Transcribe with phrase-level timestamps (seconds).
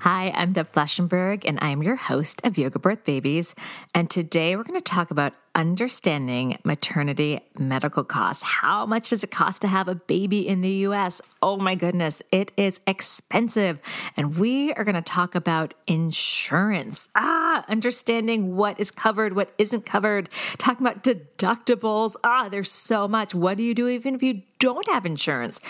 [0.00, 3.54] Hi, I'm Deb Flashenberg, and I'm your host of Yoga Birth Babies.
[3.94, 8.42] And today we're going to talk about understanding maternity medical costs.
[8.42, 11.20] How much does it cost to have a baby in the US?
[11.42, 13.78] Oh my goodness, it is expensive.
[14.16, 17.10] And we are going to talk about insurance.
[17.14, 22.16] Ah, understanding what is covered, what isn't covered, talking about deductibles.
[22.24, 23.34] Ah, there's so much.
[23.34, 25.60] What do you do even if you don't have insurance?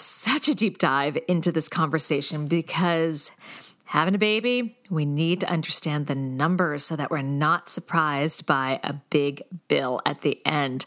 [0.00, 3.30] Such a deep dive into this conversation because
[3.88, 8.78] having a baby, we need to understand the numbers so that we're not surprised by
[8.84, 10.84] a big bill at the end.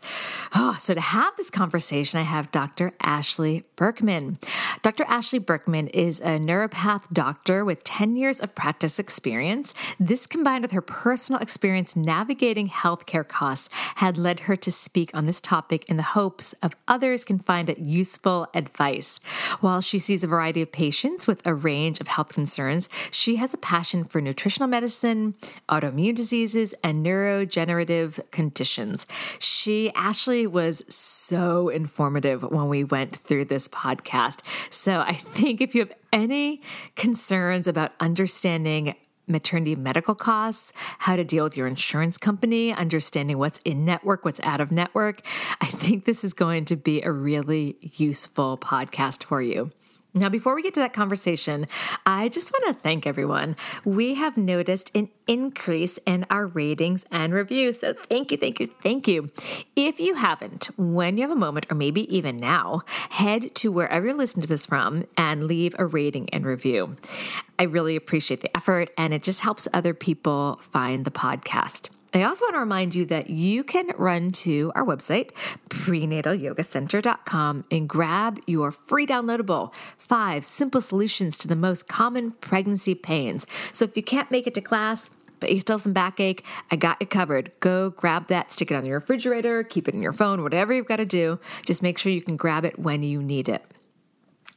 [0.54, 2.94] Oh, so, to have this conversation, I have Dr.
[3.02, 4.38] Ashley Berkman.
[4.84, 5.04] Dr.
[5.08, 9.74] Ashley Berkman is a naturopath doctor with 10 years of practice experience.
[10.00, 15.26] This, combined with her personal experience navigating healthcare costs, had led her to speak on
[15.26, 19.20] this topic in the hopes of others can find it useful advice.
[19.60, 23.54] While she sees a variety of patients with a range of health concerns, she has
[23.54, 25.36] a passion for nutritional medicine,
[25.70, 29.08] autoimmune diseases, and neurodegenerative conditions.
[29.40, 34.42] She, Ashley, was so informative when we went through this podcast.
[34.70, 36.62] So I think if you have any
[36.96, 38.96] concerns about understanding
[39.28, 44.40] maternity medical costs, how to deal with your insurance company, understanding what's in network, what's
[44.42, 45.22] out of network.
[45.62, 49.72] I think this is going to be a really useful podcast for you.
[50.14, 51.68] Now, before we get to that conversation,
[52.06, 53.56] I just want to thank everyone.
[53.86, 57.80] We have noticed an increase in our ratings and reviews.
[57.80, 59.32] So, thank you, thank you, thank you.
[59.78, 64.08] If you haven't, when you have a moment, or maybe even now, head to wherever
[64.08, 66.98] you're listening to this from and leave a rating and review.
[67.58, 71.90] I really appreciate the effort, and it just helps other people find the podcast.
[72.14, 75.32] I also want to remind you that you can run to our website,
[75.70, 83.48] prenatalyogacenter.com, and grab your free downloadable five simple solutions to the most common pregnancy pains.
[83.72, 86.76] So if you can't make it to class, but you still have some backache, I
[86.76, 87.52] got you covered.
[87.62, 90.88] Go grab that, stick it on your refrigerator, keep it in your phone, whatever you've
[90.88, 91.40] got to do.
[91.66, 93.64] Just make sure you can grab it when you need it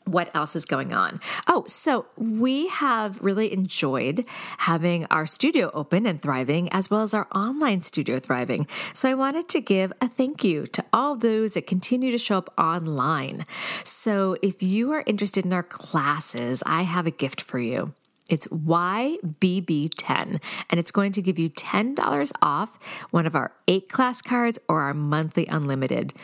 [0.04, 1.20] what else is going on?
[1.46, 4.24] Oh, so we have really enjoyed
[4.58, 8.66] having our studio open and thriving, as well as our online studio thriving.
[8.92, 12.38] So I wanted to give a thank you to all those that continue to show
[12.38, 13.46] up online.
[13.82, 17.94] So if you are interested in our classes, I have a gift for you.
[18.28, 22.78] It's YBB10, and it's going to give you $10 off
[23.10, 26.14] one of our eight class cards or our monthly unlimited.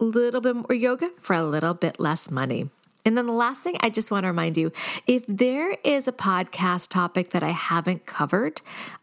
[0.00, 2.70] A little bit more yoga for a little bit less money.
[3.08, 4.70] And then the last thing I just want to remind you
[5.06, 8.60] if there is a podcast topic that I haven't covered,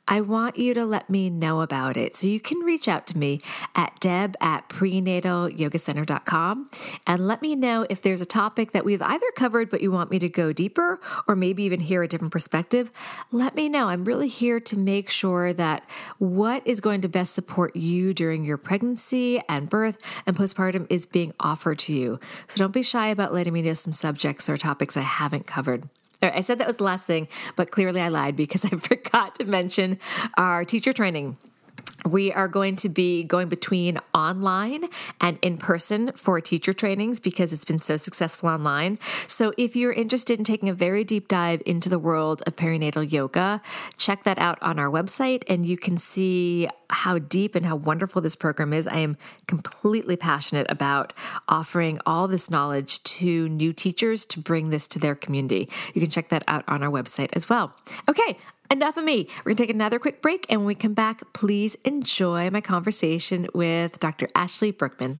[0.07, 2.15] I want you to let me know about it.
[2.15, 3.39] So you can reach out to me
[3.73, 6.69] at deb at prenatalyogacenter.com
[7.07, 10.11] and let me know if there's a topic that we've either covered but you want
[10.11, 12.91] me to go deeper or maybe even hear a different perspective.
[13.31, 13.89] Let me know.
[13.89, 18.43] I'm really here to make sure that what is going to best support you during
[18.43, 22.19] your pregnancy and birth and postpartum is being offered to you.
[22.47, 25.89] So don't be shy about letting me know some subjects or topics I haven't covered.
[26.33, 29.45] I said that was the last thing, but clearly I lied because I forgot to
[29.45, 29.99] mention
[30.37, 31.37] our teacher training.
[32.05, 34.85] We are going to be going between online
[35.19, 38.99] and in person for teacher trainings because it's been so successful online.
[39.27, 43.11] So, if you're interested in taking a very deep dive into the world of perinatal
[43.11, 43.61] yoga,
[43.97, 48.21] check that out on our website and you can see how deep and how wonderful
[48.21, 48.87] this program is.
[48.87, 49.17] I am
[49.47, 51.13] completely passionate about
[51.47, 55.67] offering all this knowledge to new teachers to bring this to their community.
[55.93, 57.73] You can check that out on our website as well.
[58.07, 58.37] Okay,
[58.71, 59.27] enough of me.
[59.39, 62.61] We're going to take another quick break, and when we come back, please enjoy my
[62.61, 64.27] conversation with Dr.
[64.35, 65.19] Ashley Berkman.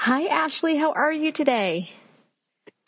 [0.00, 0.76] Hi, Ashley.
[0.76, 1.90] How are you today?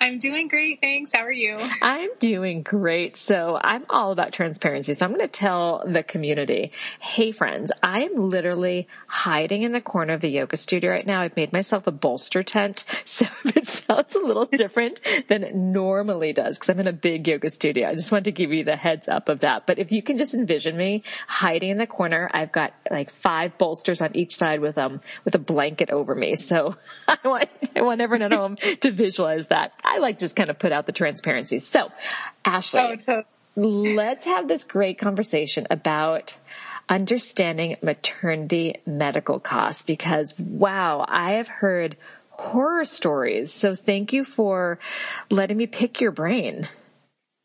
[0.02, 1.12] I'm doing great, thanks.
[1.12, 1.58] How are you?
[1.82, 3.18] I'm doing great.
[3.18, 4.94] So I'm all about transparency.
[4.94, 9.80] So I'm going to tell the community, hey friends, I am literally hiding in the
[9.82, 11.20] corner of the yoga studio right now.
[11.20, 12.84] I've made myself a bolster tent.
[13.10, 16.92] So if it sounds a little different than it normally does, because I'm in a
[16.92, 19.66] big yoga studio, I just wanted to give you the heads up of that.
[19.66, 23.58] But if you can just envision me hiding in the corner, I've got like five
[23.58, 26.36] bolsters on each side with um with a blanket over me.
[26.36, 26.76] So
[27.08, 29.72] I want I want everyone at home to visualize that.
[29.90, 31.58] I like just kind of put out the transparency.
[31.58, 31.90] So,
[32.44, 33.24] Ashley, Oh, to-
[33.56, 36.36] let's have this great conversation about
[36.88, 41.96] understanding maternity medical costs because wow, I have heard
[42.30, 43.52] horror stories.
[43.52, 44.78] So thank you for
[45.28, 46.68] letting me pick your brain.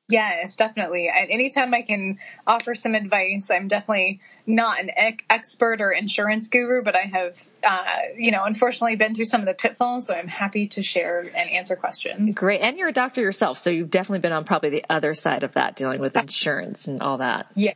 [0.07, 1.09] Yes, definitely.
[1.13, 6.49] And anytime I can offer some advice, I'm definitely not an ec- expert or insurance
[6.49, 7.85] guru, but I have, uh,
[8.15, 10.05] you know, unfortunately been through some of the pitfalls.
[10.07, 12.35] So I'm happy to share and answer questions.
[12.35, 12.61] Great.
[12.61, 13.57] And you're a doctor yourself.
[13.57, 17.01] So you've definitely been on probably the other side of that, dealing with insurance and
[17.01, 17.47] all that.
[17.55, 17.73] Yeah.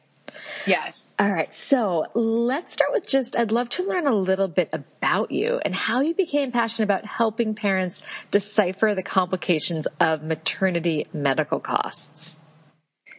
[0.65, 1.13] Yes.
[1.19, 1.53] All right.
[1.53, 5.75] So let's start with just, I'd love to learn a little bit about you and
[5.75, 12.38] how you became passionate about helping parents decipher the complications of maternity medical costs.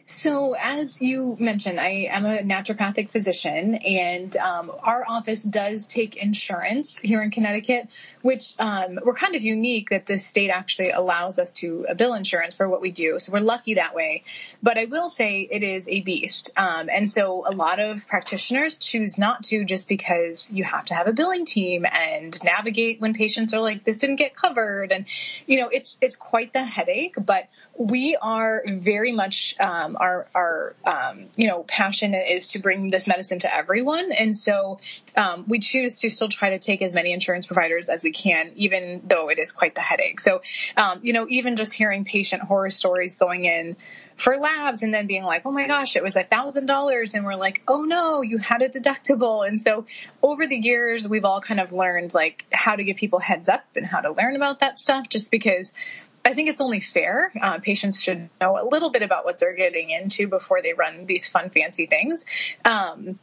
[0.05, 6.21] So, as you mentioned, I am a naturopathic physician, and um, our office does take
[6.21, 7.87] insurance here in Connecticut,
[8.21, 12.13] which um, we're kind of unique that the state actually allows us to uh, bill
[12.13, 13.19] insurance for what we do.
[13.19, 14.23] So, we're lucky that way.
[14.61, 16.51] But I will say it is a beast.
[16.57, 20.93] Um, and so, a lot of practitioners choose not to just because you have to
[20.93, 24.91] have a billing team and navigate when patients are like, this didn't get covered.
[24.91, 25.05] And,
[25.45, 30.75] you know, it's, it's quite the headache, but we are very much um, our our
[30.83, 34.79] um, you know passion is to bring this medicine to everyone, and so
[35.15, 38.51] um, we choose to still try to take as many insurance providers as we can,
[38.55, 40.19] even though it is quite the headache.
[40.19, 40.41] So
[40.75, 43.77] um, you know, even just hearing patient horror stories going in
[44.15, 47.23] for labs and then being like, oh my gosh, it was a thousand dollars, and
[47.23, 49.85] we're like, oh no, you had a deductible, and so
[50.23, 53.63] over the years we've all kind of learned like how to give people heads up
[53.75, 55.73] and how to learn about that stuff, just because
[56.23, 57.31] I think it's only fair.
[57.39, 61.05] Uh, patients should know a little bit about what they're getting into before they run
[61.05, 62.25] these fun, fancy things.
[62.63, 63.19] Um,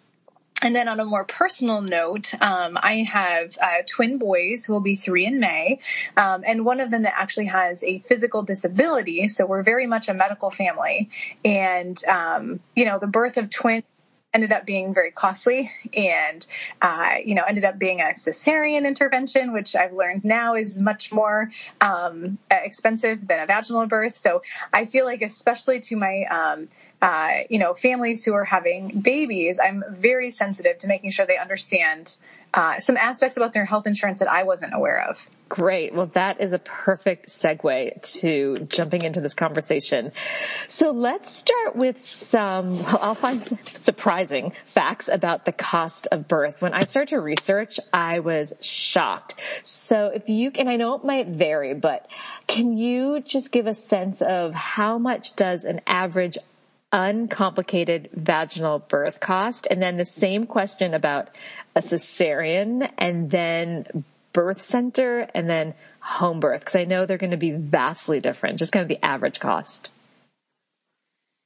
[0.60, 4.80] and then on a more personal note, um, I have uh, twin boys who will
[4.80, 5.78] be three in May,
[6.16, 9.28] um, and one of them that actually has a physical disability.
[9.28, 11.10] So we're very much a medical family,
[11.44, 13.84] and um, you know the birth of twins
[14.38, 16.46] ended up being very costly and
[16.80, 21.10] uh, you know ended up being a cesarean intervention which i've learned now is much
[21.10, 24.16] more um, expensive than a vaginal birth.
[24.16, 26.68] So i feel like especially to my um,
[27.02, 31.36] uh, you know families who are having babies i'm very sensitive to making sure they
[31.36, 32.16] understand
[32.54, 35.94] uh, some aspects about their health insurance that i wasn't aware of Great.
[35.94, 40.12] Well, that is a perfect segue to jumping into this conversation.
[40.66, 46.60] So let's start with some, well, I'll find surprising facts about the cost of birth.
[46.60, 49.34] When I started to research, I was shocked.
[49.62, 52.06] So if you, and I know it might vary, but
[52.46, 56.36] can you just give a sense of how much does an average
[56.92, 59.66] uncomplicated vaginal birth cost?
[59.70, 61.28] And then the same question about
[61.74, 66.60] a cesarean and then birth center and then home birth?
[66.60, 69.90] Because I know they're going to be vastly different, just kind of the average cost.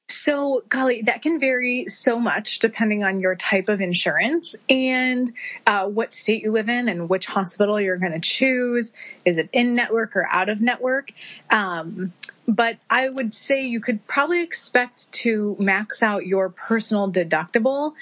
[0.09, 5.33] So, golly, that can vary so much depending on your type of insurance and
[5.67, 8.93] uh, what state you live in and which hospital you're going to choose.
[9.25, 11.13] Is it in network or out of network?
[11.49, 12.13] Um,
[12.55, 17.95] but I would say you could probably expect to max out your personal deductible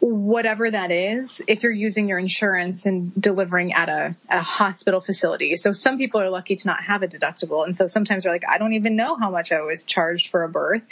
[0.00, 5.56] whatever that is if you're using your insurance and delivering at a, a, hospital facility.
[5.56, 7.64] So some people are lucky to not have a deductible.
[7.64, 10.42] And so sometimes they're like, I don't even know how much I was charged for
[10.42, 10.88] a birth.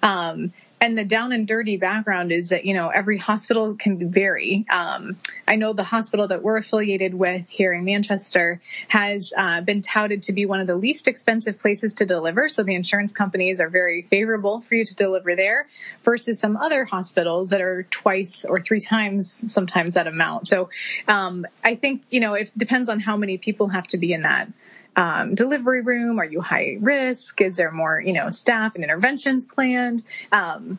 [0.00, 0.52] Um,
[0.82, 4.66] and the down and dirty background is that you know every hospital can vary.
[4.68, 9.80] Um, I know the hospital that we're affiliated with here in Manchester has uh, been
[9.80, 13.60] touted to be one of the least expensive places to deliver, so the insurance companies
[13.60, 15.68] are very favorable for you to deliver there,
[16.02, 20.48] versus some other hospitals that are twice or three times sometimes that amount.
[20.48, 20.68] So
[21.06, 24.22] um, I think you know it depends on how many people have to be in
[24.22, 24.48] that
[24.96, 26.18] um, delivery room?
[26.18, 27.40] Are you high risk?
[27.40, 30.02] Is there more, you know, staff and interventions planned?
[30.30, 30.78] Um,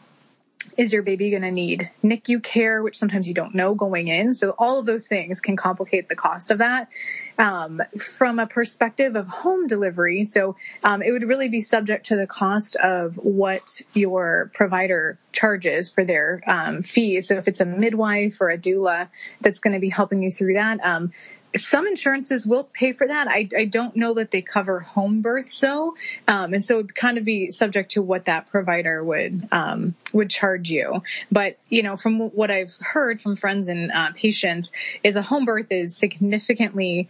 [0.77, 4.33] is your baby going to need NICU care, which sometimes you don't know going in?
[4.33, 6.89] So all of those things can complicate the cost of that.
[7.37, 12.15] Um, from a perspective of home delivery, so um, it would really be subject to
[12.15, 17.27] the cost of what your provider charges for their um, fees.
[17.27, 19.09] So if it's a midwife or a doula
[19.41, 21.11] that's going to be helping you through that, um,
[21.55, 23.27] some insurances will pay for that.
[23.27, 25.95] I, I don't know that they cover home birth, so
[26.27, 30.29] um, and so it'd kind of be subject to what that provider would um, would
[30.29, 31.03] charge you.
[31.31, 34.71] But you know, from what I've heard from friends and uh, patients,
[35.03, 37.09] is a home birth is significantly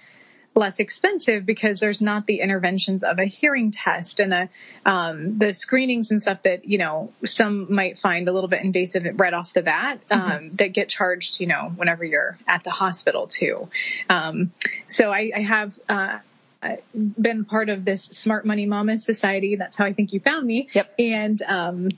[0.56, 4.50] less expensive because there's not the interventions of a hearing test and a,
[4.86, 9.04] um, the screenings and stuff that you know some might find a little bit invasive
[9.20, 10.56] right off the bat um, mm-hmm.
[10.56, 13.70] that get charged you know whenever you're at the hospital too.
[14.10, 14.52] Um,
[14.88, 15.80] so I, I have.
[15.88, 16.20] Uh,
[16.96, 19.58] been part of this Smart Money Mama Society.
[19.58, 20.70] That's how I think you found me.
[20.72, 20.94] Yep.
[20.98, 21.90] And um,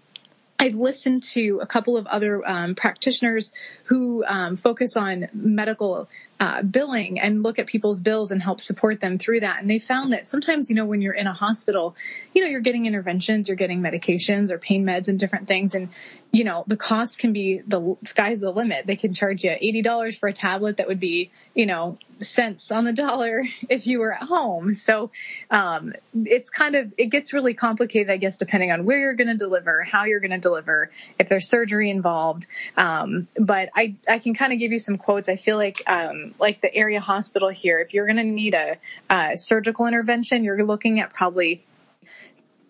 [0.57, 3.51] I've listened to a couple of other um, practitioners
[3.85, 8.99] who um, focus on medical uh, billing and look at people's bills and help support
[8.99, 9.61] them through that.
[9.61, 11.95] And they found that sometimes, you know, when you're in a hospital,
[12.33, 15.75] you know, you're getting interventions, you're getting medications or pain meds and different things.
[15.75, 15.89] And,
[16.33, 18.85] you know, the cost can be the sky's the limit.
[18.85, 22.83] They can charge you $80 for a tablet that would be, you know, cents on
[22.83, 24.73] the dollar if you were at home.
[24.73, 25.11] So,
[25.49, 29.29] um, it's kind of, it gets really complicated, I guess, depending on where you're going
[29.29, 32.47] to deliver, how you're going to deliver, if there's surgery involved.
[32.75, 35.29] Um, but I, I can kind of give you some quotes.
[35.29, 38.77] I feel like, um, like the area hospital here, if you're going to need a,
[39.09, 41.63] a surgical intervention, you're looking at probably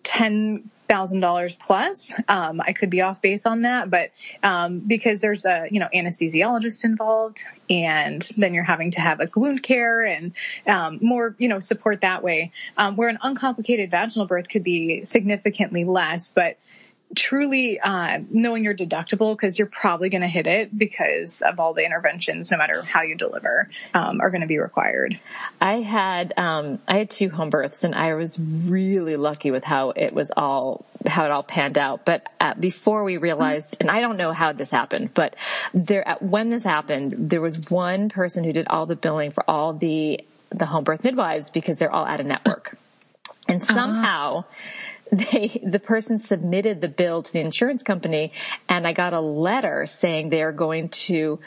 [0.02, 2.12] ten thousand dollars plus.
[2.28, 5.88] Um, I could be off base on that, but um, because there's a you know
[5.94, 10.32] anesthesiologist involved, and then you're having to have a wound care and
[10.66, 12.52] um, more you know support that way.
[12.76, 16.58] Um, where an uncomplicated vaginal birth could be significantly less, but
[17.14, 21.72] truly uh, knowing your deductible because you're probably going to hit it because of all
[21.72, 25.18] the interventions, no matter how you deliver, um, are going to be required.
[25.60, 29.90] I had um, I had two home births, and I was really lucky with how
[29.90, 32.04] it was all how it all panned out.
[32.04, 35.36] But uh, before we realized, and I don't know how this happened, but
[35.72, 39.72] there when this happened, there was one person who did all the billing for all
[39.72, 40.20] the
[40.50, 42.76] the home birth midwives because they're all out of network,
[43.48, 43.74] and uh-huh.
[43.74, 44.38] somehow.
[44.38, 44.50] Uh-huh
[45.12, 48.32] they the person submitted the bill to the insurance company
[48.68, 51.38] and I got a letter saying they are going to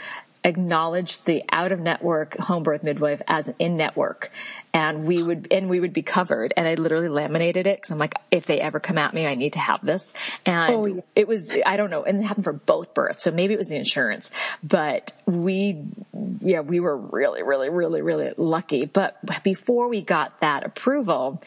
[0.43, 4.31] acknowledge the out of network home birth midwife as an in network
[4.73, 6.53] and we would and we would be covered.
[6.55, 9.35] And i literally laminated it because i'm like if they ever come at me i
[9.35, 10.13] need to have this.
[10.45, 11.01] And oh, yeah.
[11.15, 13.23] it was i don't know and it happened for both births.
[13.23, 14.31] So maybe it was the insurance.
[14.63, 15.83] But we
[16.39, 18.85] yeah we were really really really really lucky.
[18.85, 21.41] But before we got that approval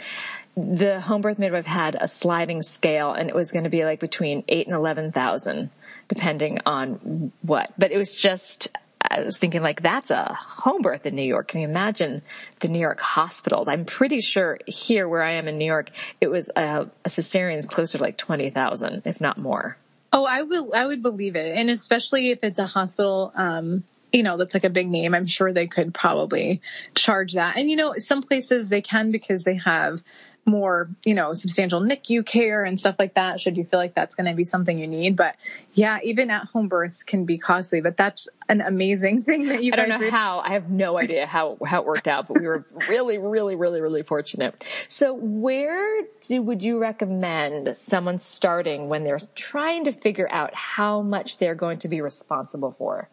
[0.56, 4.00] the home birth midwife had a sliding scale and it was going to be like
[4.00, 5.70] between eight and 11,000
[6.08, 7.72] depending on what.
[7.78, 11.48] But it was just, I was thinking like that's a home birth in New York.
[11.48, 12.22] Can you imagine
[12.60, 13.66] the New York hospitals?
[13.66, 15.90] I'm pretty sure here where I am in New York,
[16.20, 19.76] it was a, a cesarean is closer to like 20,000, if not more.
[20.12, 21.56] Oh, I will, I would believe it.
[21.56, 25.14] And especially if it's a hospital, um, you know, that's like a big name.
[25.14, 26.60] I'm sure they could probably
[26.94, 27.56] charge that.
[27.56, 30.02] And you know, some places they can because they have
[30.44, 34.14] more, you know, substantial NICU care and stuff like that, should you feel like that's
[34.16, 35.16] going to be something you need.
[35.16, 35.36] But
[35.72, 39.72] yeah, even at home births can be costly, but that's an amazing thing that you
[39.72, 40.40] I don't know how.
[40.40, 43.80] I have no idea how, how it worked out, but we were really, really, really,
[43.80, 44.66] really fortunate.
[44.88, 51.02] So where do, would you recommend someone starting when they're trying to figure out how
[51.02, 53.08] much they're going to be responsible for?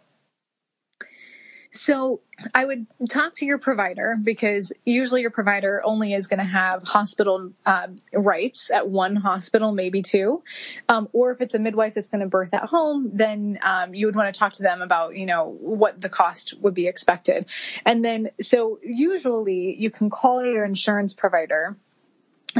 [1.71, 2.21] So
[2.55, 6.83] I would talk to your provider because usually your provider only is going to have
[6.83, 10.43] hospital uh, rights at one hospital, maybe two.
[10.87, 14.07] Um, or if it's a midwife that's going to birth at home, then um, you
[14.07, 17.45] would want to talk to them about, you know, what the cost would be expected.
[17.85, 21.77] And then, so usually you can call your insurance provider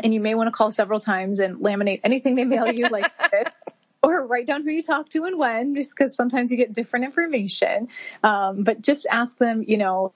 [0.03, 3.11] and you may want to call several times and laminate anything they mail you like
[4.01, 7.05] or write down who you talk to and when, just because sometimes you get different
[7.05, 7.89] information.
[8.23, 10.13] Um, but just ask them, you know,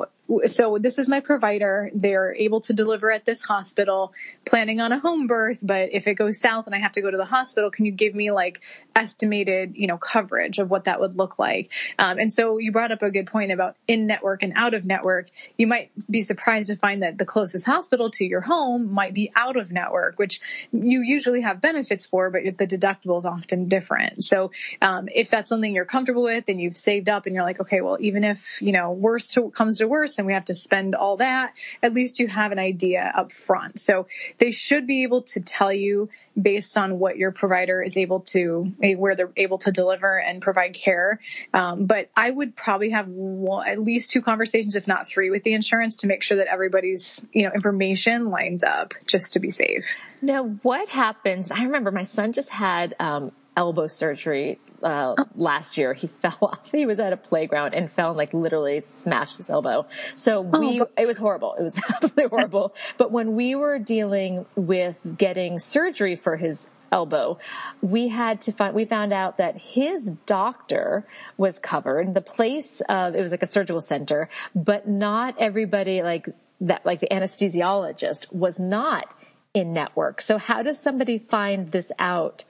[0.47, 1.91] so this is my provider.
[1.93, 4.13] They're able to deliver at this hospital,
[4.45, 5.59] planning on a home birth.
[5.61, 7.91] But if it goes south and I have to go to the hospital, can you
[7.91, 8.61] give me like
[8.95, 11.71] estimated, you know, coverage of what that would look like?
[11.99, 14.85] Um, and so you brought up a good point about in network and out of
[14.85, 15.27] network.
[15.57, 19.29] You might be surprised to find that the closest hospital to your home might be
[19.35, 20.39] out of network, which
[20.71, 24.23] you usually have benefits for, but the deductible is often different.
[24.23, 24.51] So
[24.81, 27.81] um, if that's something you're comfortable with and you've saved up and you're like, okay,
[27.81, 31.17] well, even if, you know, worst comes to worst, and we have to spend all
[31.17, 33.79] that, at least you have an idea up front.
[33.79, 34.05] So
[34.37, 38.71] they should be able to tell you based on what your provider is able to,
[38.95, 41.19] where they're able to deliver and provide care.
[41.51, 45.43] Um, but I would probably have one, at least two conversations, if not three, with
[45.43, 49.49] the insurance to make sure that everybody's, you know, information lines up just to be
[49.49, 49.95] safe.
[50.21, 51.49] Now, what happens?
[51.49, 55.93] I remember my son just had um, elbow surgery uh, last year.
[55.93, 56.72] He fell off.
[56.72, 59.88] He was at a playground and fell and like literally smashed his elbow.
[60.15, 61.55] So oh, we, oh, it was horrible.
[61.55, 62.75] It was absolutely horrible.
[62.98, 67.39] But when we were dealing with getting surgery for his elbow,
[67.81, 71.05] we had to find, we found out that his doctor
[71.38, 72.13] was covered.
[72.13, 76.29] The place, of it was like a surgical center, but not everybody like
[76.62, 79.13] that, like the anesthesiologist was not
[79.53, 80.22] in network.
[80.22, 82.43] So how does somebody find this out?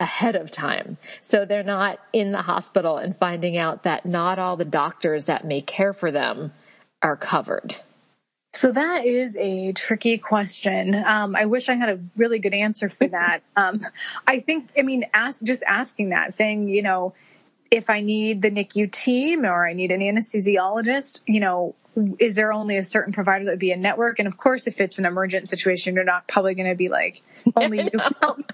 [0.00, 0.96] Ahead of time.
[1.22, 5.44] So they're not in the hospital and finding out that not all the doctors that
[5.44, 6.52] may care for them
[7.02, 7.76] are covered.
[8.52, 10.94] So that is a tricky question.
[10.94, 13.42] Um, I wish I had a really good answer for that.
[13.56, 13.84] Um,
[14.26, 17.12] I think, I mean, ask, just asking that, saying, you know,
[17.70, 21.74] if I need the NICU team or I need an anesthesiologist, you know,
[22.18, 24.18] is there only a certain provider that would be a network?
[24.18, 27.22] And of course, if it's an emergent situation, you're not probably going to be like,
[27.56, 27.90] only you,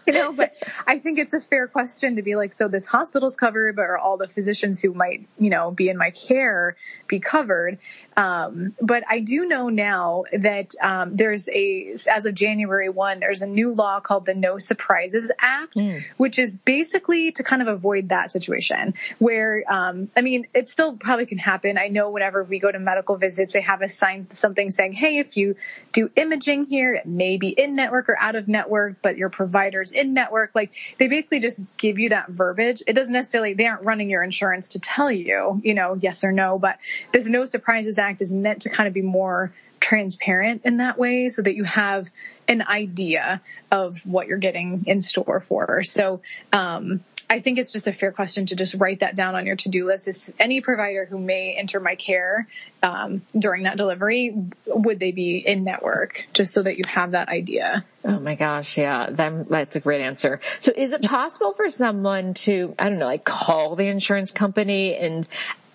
[0.06, 0.54] you know, but
[0.86, 3.98] I think it's a fair question to be like, so this hospital's covered, but are
[3.98, 7.78] all the physicians who might, you know, be in my care be covered?
[8.16, 13.42] Um, but I do know now that um, there's a, as of January 1, there's
[13.42, 16.02] a new law called the No Surprises Act, mm.
[16.16, 20.96] which is basically to kind of avoid that situation where, um, I mean, it still
[20.96, 21.76] probably can happen.
[21.76, 25.18] I know whenever we go to medical visits, they have a sign, something saying, hey,
[25.18, 25.56] if you
[25.92, 29.92] do imaging here, it may be in network or out of network, but your provider's
[29.92, 30.50] in network.
[30.54, 32.82] Like they basically just give you that verbiage.
[32.87, 36.32] It doesn't necessarily, they aren't running your insurance to tell you, you know, yes or
[36.32, 36.78] no, but
[37.12, 41.28] this No Surprises Act is meant to kind of be more transparent in that way
[41.28, 42.11] so that you have
[42.48, 45.82] an idea of what you're getting in store for.
[45.82, 49.46] So, um, I think it's just a fair question to just write that down on
[49.46, 50.08] your to-do list.
[50.08, 52.46] Is any provider who may enter my care
[52.82, 54.34] um, during that delivery,
[54.66, 56.26] would they be in network?
[56.32, 57.84] Just so that you have that idea.
[58.04, 60.40] Oh my gosh, yeah, that, that's a great answer.
[60.60, 64.94] So, is it possible for someone to, I don't know, like call the insurance company
[64.94, 65.26] and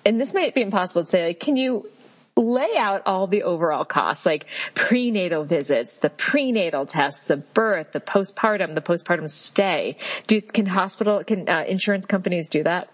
[0.06, 1.90] and this might be impossible to say, like, can you
[2.40, 8.00] lay out all the overall costs, like prenatal visits, the prenatal tests, the birth, the
[8.00, 9.98] postpartum, the postpartum stay.
[10.28, 12.90] Do can hospital can uh, insurance companies do that?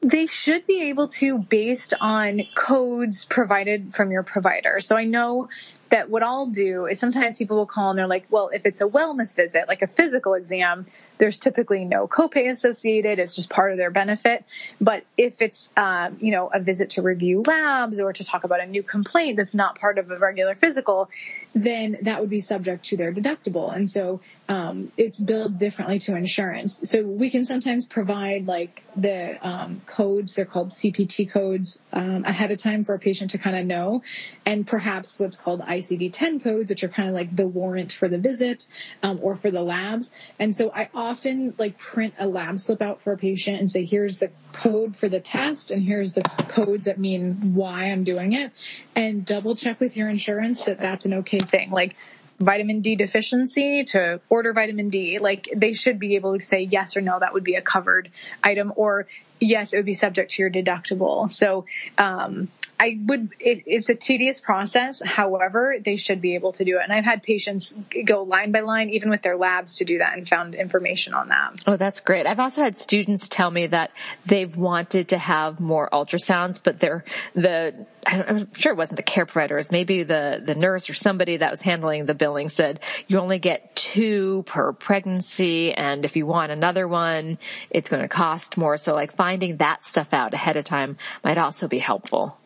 [0.00, 4.78] They should be able to based on codes provided from your provider.
[4.80, 5.48] So I know
[5.90, 8.80] that what I'll do is sometimes people will call and they're like, well, if it's
[8.80, 10.84] a wellness visit, like a physical exam,
[11.18, 13.18] there's typically no copay associated.
[13.18, 14.44] It's just part of their benefit.
[14.80, 18.60] But if it's, um, you know, a visit to review labs or to talk about
[18.60, 21.10] a new complaint that's not part of a regular physical,
[21.62, 23.74] then that would be subject to their deductible.
[23.74, 26.90] And so um, it's billed differently to insurance.
[26.90, 32.50] So we can sometimes provide like the um, codes, they're called CPT codes, um, ahead
[32.50, 34.02] of time for a patient to kind of know,
[34.44, 38.18] and perhaps what's called ICD-10 codes, which are kind of like the warrant for the
[38.18, 38.66] visit
[39.02, 40.10] um, or for the labs.
[40.38, 43.84] And so I often like print a lab slip out for a patient and say,
[43.84, 48.32] here's the code for the test and here's the codes that mean why I'm doing
[48.32, 48.52] it,
[48.96, 51.70] and double check with your insurance that that's an okay thing.
[51.70, 51.96] Like
[52.38, 55.18] vitamin D deficiency to order vitamin D.
[55.18, 58.10] Like they should be able to say yes or no, that would be a covered
[58.42, 59.06] item or
[59.40, 61.28] yes, it would be subject to your deductible.
[61.28, 62.48] So, um,
[62.80, 65.02] I would, it, it's a tedious process.
[65.04, 66.82] However, they should be able to do it.
[66.84, 70.16] And I've had patients go line by line, even with their labs to do that
[70.16, 71.54] and found information on that.
[71.66, 72.26] Oh, that's great.
[72.26, 73.90] I've also had students tell me that
[74.26, 79.26] they've wanted to have more ultrasounds, but they're the, I'm sure it wasn't the care
[79.26, 83.38] providers, maybe the, the nurse or somebody that was handling the billing said you only
[83.40, 85.72] get two per pregnancy.
[85.74, 87.38] And if you want another one,
[87.70, 88.76] it's going to cost more.
[88.76, 92.38] So like finding that stuff out ahead of time might also be helpful.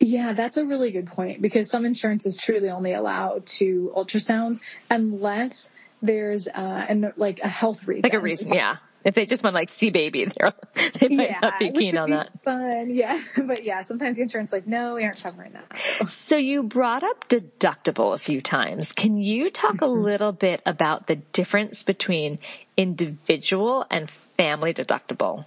[0.00, 5.70] Yeah, that's a really good point because some insurances truly only allow two ultrasounds unless
[6.00, 8.08] there's uh an like a health reason.
[8.08, 8.76] Like a reason, yeah.
[9.04, 10.52] If they just want like see baby, they're,
[11.00, 12.30] they might yeah, not be keen on that.
[12.44, 13.20] Fun, yeah.
[13.36, 16.08] But yeah, sometimes the insurance like, no, we aren't covering that.
[16.08, 18.92] So you brought up deductible a few times.
[18.92, 19.84] Can you talk mm-hmm.
[19.84, 22.38] a little bit about the difference between
[22.76, 25.44] individual and family deductible?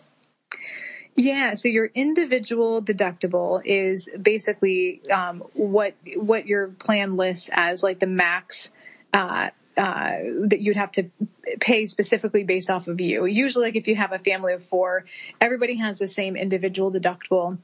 [1.22, 8.00] Yeah, so your individual deductible is basically um, what what your plan lists as like
[8.00, 8.72] the max
[9.14, 10.14] uh, uh,
[10.48, 11.12] that you'd have to
[11.60, 13.26] pay specifically based off of you.
[13.26, 15.06] Usually, like if you have a family of four,
[15.40, 17.60] everybody has the same individual deductible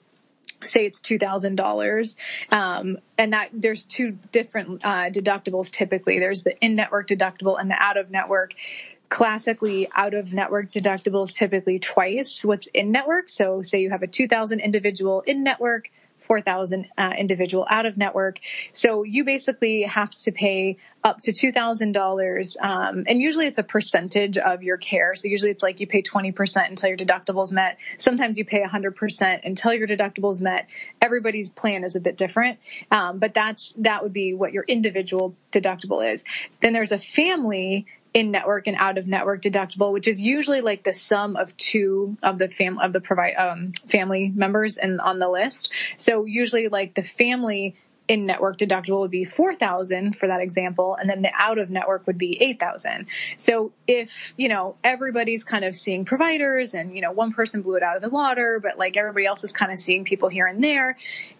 [0.64, 2.16] say it's two thousand um, dollars,
[2.52, 6.20] and that there's two different uh, deductibles typically.
[6.20, 8.54] There's the in-network deductible and the out-of-network.
[9.10, 13.30] Classically, out-of-network deductibles typically twice what's in-network.
[13.30, 15.90] So, say you have a two thousand individual in-network,
[16.20, 18.40] 4,000 uh, individual out of network.
[18.72, 22.56] So you basically have to pay up to $2,000.
[22.60, 25.16] Um, and usually it's a percentage of your care.
[25.16, 27.78] So usually it's like you pay 20% until your deductible is met.
[27.98, 30.68] Sometimes you pay 100% until your deductible is met.
[31.02, 32.60] Everybody's plan is a bit different.
[32.92, 36.26] Um, but that's, that would be what your individual deductible is.
[36.60, 40.84] Then there's a family in network and out of network deductible, which is usually like
[40.84, 45.20] the sum of two of the fam of the provide um, family members and on
[45.20, 45.72] the list.
[45.98, 47.76] So usually like the family
[48.08, 52.08] in network deductible would be 4000 for that example and then the out of network
[52.08, 57.12] would be 8000 so if you know everybody's kind of seeing providers and you know
[57.12, 59.78] one person blew it out of the water but like everybody else is kind of
[59.78, 60.98] seeing people here and there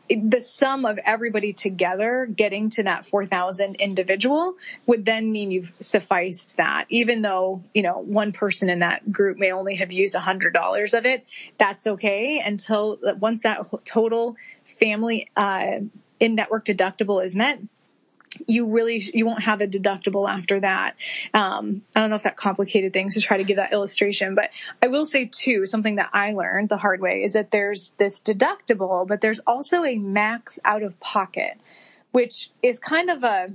[0.10, 6.58] the sum of everybody together getting to that 4000 individual would then mean you've sufficed
[6.58, 6.86] that.
[6.90, 11.06] Even though you know one person in that group may only have used $100 of
[11.06, 11.26] it
[11.58, 15.80] that's okay until once that total family uh,
[16.20, 17.60] in network deductible is met,
[18.46, 20.96] you really you won't have a deductible after that.
[21.34, 24.52] Um, I don't know if that complicated things to try to give that illustration, but
[24.82, 28.22] I will say too something that I learned the hard way is that there's this
[28.22, 31.58] deductible, but there's also a max out of pocket,
[32.12, 33.50] which is kind of a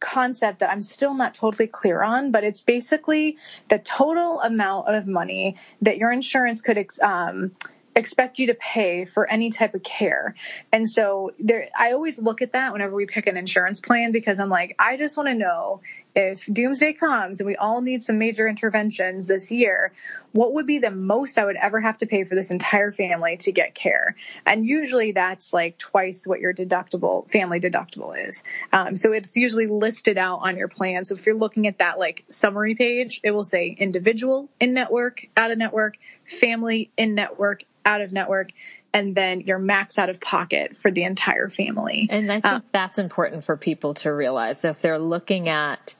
[0.00, 3.36] concept that I'm still not totally clear on, but it's basically
[3.68, 7.52] the total amount of money that your insurance could um,
[7.98, 10.34] expect you to pay for any type of care.
[10.72, 14.38] And so there, I always look at that whenever we pick an insurance plan because
[14.38, 15.80] I'm like, I just want to know
[16.18, 19.92] if doomsday comes and we all need some major interventions this year,
[20.32, 23.36] what would be the most I would ever have to pay for this entire family
[23.38, 24.16] to get care?
[24.44, 28.42] And usually that's like twice what your deductible, family deductible is.
[28.72, 31.04] Um, so it's usually listed out on your plan.
[31.04, 35.24] So if you're looking at that like summary page, it will say individual in network,
[35.36, 38.50] out of network, family in network, out of network
[38.92, 42.08] and then your max out of pocket for the entire family.
[42.10, 44.60] And I think um, that's important for people to realize.
[44.60, 45.94] So if they're looking at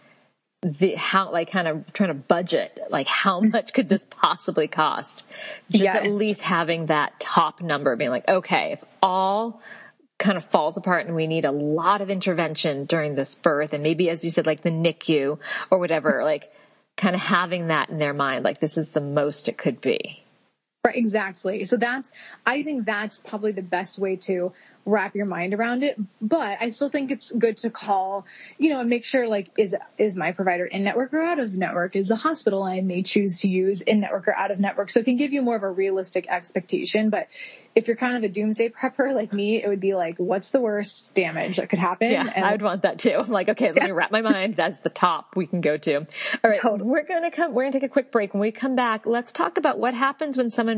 [0.62, 5.25] the how like kind of trying to budget like how much could this possibly cost
[5.71, 6.05] just yes.
[6.05, 9.61] at least having that top number being like okay if all
[10.18, 13.85] kind of falls apart and we need a lot of intervention during this birth and
[13.85, 15.38] maybe as you said like the NICU
[15.71, 16.53] or whatever like
[16.97, 20.25] kind of having that in their mind like this is the most it could be
[20.85, 21.64] Right, exactly.
[21.64, 22.12] So that's,
[22.47, 24.53] I think that's probably the best way to
[24.88, 25.99] wrap your mind around it.
[26.21, 28.27] But I still think it's good to call,
[28.59, 31.53] you know, and make sure like, is, is my provider in network or out of
[31.53, 31.97] network?
[31.97, 34.91] Is the hospital I may choose to use in network or out of network?
[34.91, 37.11] So it can give you more of a realistic expectation.
[37.11, 37.29] But
[37.75, 40.61] if you're kind of a doomsday prepper like me, it would be like, what's the
[40.61, 42.11] worst damage that could happen?
[42.11, 43.17] Yeah, and, I would want that too.
[43.19, 44.55] I'm like, okay, let me wrap my mind.
[44.57, 45.97] That's the top we can go to.
[45.97, 46.05] All
[46.45, 46.59] right.
[46.59, 46.88] Totally.
[46.88, 48.33] We're going to come, we're going to take a quick break.
[48.33, 50.78] When we come back, let's talk about what happens when someone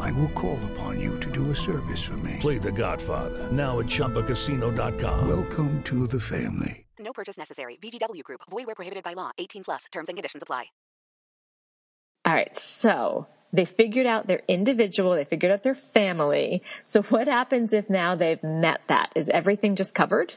[0.00, 2.36] I will call upon you to do a service for me.
[2.40, 3.50] Play the Godfather.
[3.50, 5.28] Now at ChumbaCasino.com.
[5.28, 6.84] Welcome to the family.
[6.98, 7.76] No purchase necessary.
[7.82, 8.40] VGW Group.
[8.50, 9.30] Void where prohibited by law.
[9.38, 9.84] 18 plus.
[9.92, 10.66] Terms and conditions apply.
[12.24, 12.54] All right.
[12.54, 15.12] So they figured out their individual.
[15.14, 16.62] They figured out their family.
[16.84, 19.12] So what happens if now they've met that?
[19.14, 20.34] Is everything just covered?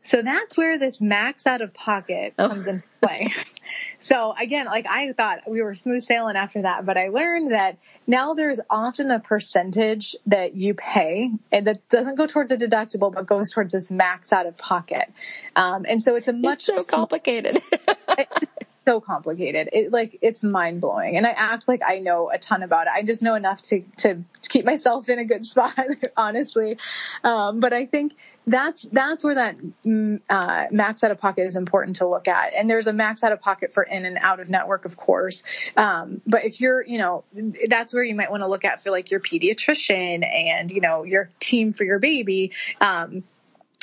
[0.00, 2.48] So that's where this max out of pocket Oh.
[2.48, 3.32] comes into play.
[3.98, 7.78] so again, like I thought we were smooth sailing after that, but I learned that
[8.06, 13.12] now there's often a percentage that you pay and that doesn't go towards a deductible,
[13.12, 15.10] but goes towards this max out of pocket.
[15.56, 17.60] Um, and so it's a much It's so complicated.
[18.86, 19.68] so complicated.
[19.72, 22.92] It like it's mind blowing, and I act like I know a ton about it.
[22.94, 25.78] I just know enough to to, keep myself in a good spot,
[26.16, 26.78] honestly.
[27.22, 28.14] Um, but I think
[28.46, 32.54] that's that's where that mm, uh, max out of pocket is important to look at.
[32.54, 35.44] And there's a max out of pocket for in and out of network, of course.
[35.76, 37.24] Um, but if you're, you know,
[37.68, 41.04] that's where you might want to look at for like your pediatrician and you know
[41.04, 42.52] your team for your baby.
[42.80, 43.24] Um,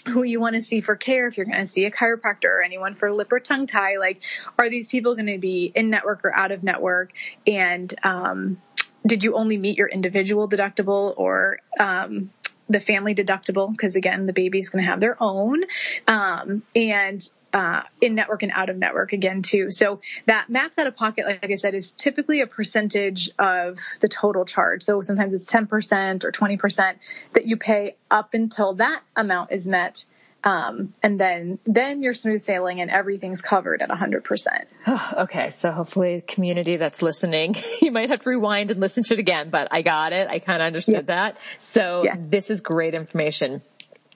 [0.08, 2.62] who you want to see for care, if you're going to see a chiropractor or
[2.62, 4.22] anyone for lip or tongue tie, like,
[4.58, 7.12] are these people going to be in network or out of network?
[7.48, 8.62] And, um,
[9.06, 12.32] did you only meet your individual deductible or, um,
[12.68, 13.70] the family deductible?
[13.70, 15.64] Because again, the baby's going to have their own.
[16.08, 19.72] Um, and, uh, in network and out of network again too.
[19.72, 24.10] So that max out of pocket, like I said, is typically a percentage of the
[24.10, 24.84] total charge.
[24.84, 26.96] So sometimes it's 10% or 20%
[27.32, 30.06] that you pay up until that amount is met.
[30.46, 34.48] Um, and then, then you're smooth sailing and everything's covered at 100%.
[35.24, 35.50] okay.
[35.50, 39.50] So hopefully community that's listening, you might have to rewind and listen to it again,
[39.50, 40.28] but I got it.
[40.30, 41.38] I kind of understood that.
[41.58, 42.16] So Yeah.
[42.20, 43.64] this is great information.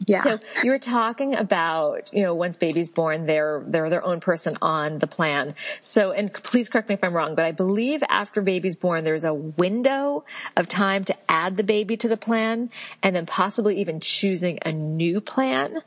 [0.06, 0.24] Yeah.
[0.24, 4.58] So you were talking about, you know, once baby's born, they're, they're their own person
[4.62, 5.56] on the plan.
[5.82, 9.24] So, and please correct me if I'm wrong, but I believe after baby's born, there's
[9.26, 10.24] a window
[10.56, 12.70] of time to add the baby to the plan
[13.04, 15.78] and then possibly even choosing a new plan.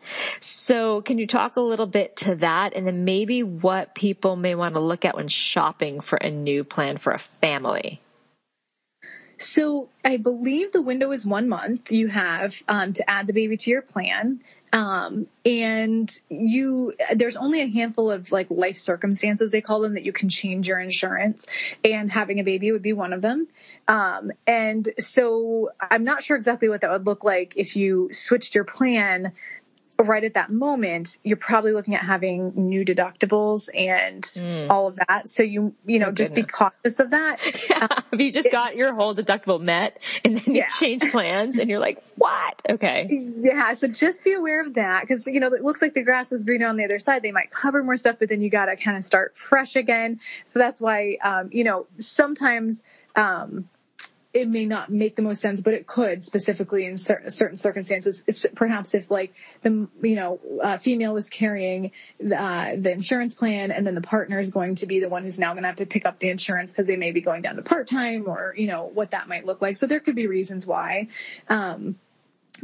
[0.41, 4.55] So can you talk a little bit to that and then maybe what people may
[4.55, 8.01] want to look at when shopping for a new plan for a family?
[9.43, 13.57] So I believe the window is one month you have um, to add the baby
[13.57, 14.41] to your plan.
[14.73, 20.05] Um, and you, there's only a handful of like life circumstances, they call them, that
[20.05, 21.47] you can change your insurance
[21.85, 23.47] and having a baby would be one of them.
[23.87, 28.55] Um, and so I'm not sure exactly what that would look like if you switched
[28.55, 29.33] your plan
[30.03, 35.29] right at that moment, you're probably looking at having new deductibles and all of that.
[35.29, 37.39] So you, you know, Oh, just be cautious of that.
[38.13, 40.69] If you just got your whole deductible met and then you Yeah.
[40.69, 42.61] change plans and you're like, what?
[42.69, 43.09] Okay.
[43.11, 46.31] Yeah, so just be aware of that because you know it looks like the grass
[46.31, 47.23] is greener on the other side.
[47.23, 50.21] They might cover more stuff, but then you got to kind of start fresh again.
[50.45, 52.83] So that's why um, you know sometimes
[53.17, 53.69] um,
[54.35, 58.25] it may not make the most sense, but it could specifically in certain certain circumstances.
[58.27, 63.71] It's perhaps if like the you know uh, female is carrying uh, the insurance plan,
[63.71, 65.77] and then the partner is going to be the one who's now going to have
[65.77, 68.55] to pick up the insurance because they may be going down to part time, or
[68.57, 69.77] you know what that might look like.
[69.77, 71.09] So there could be reasons why.
[71.49, 71.97] Um,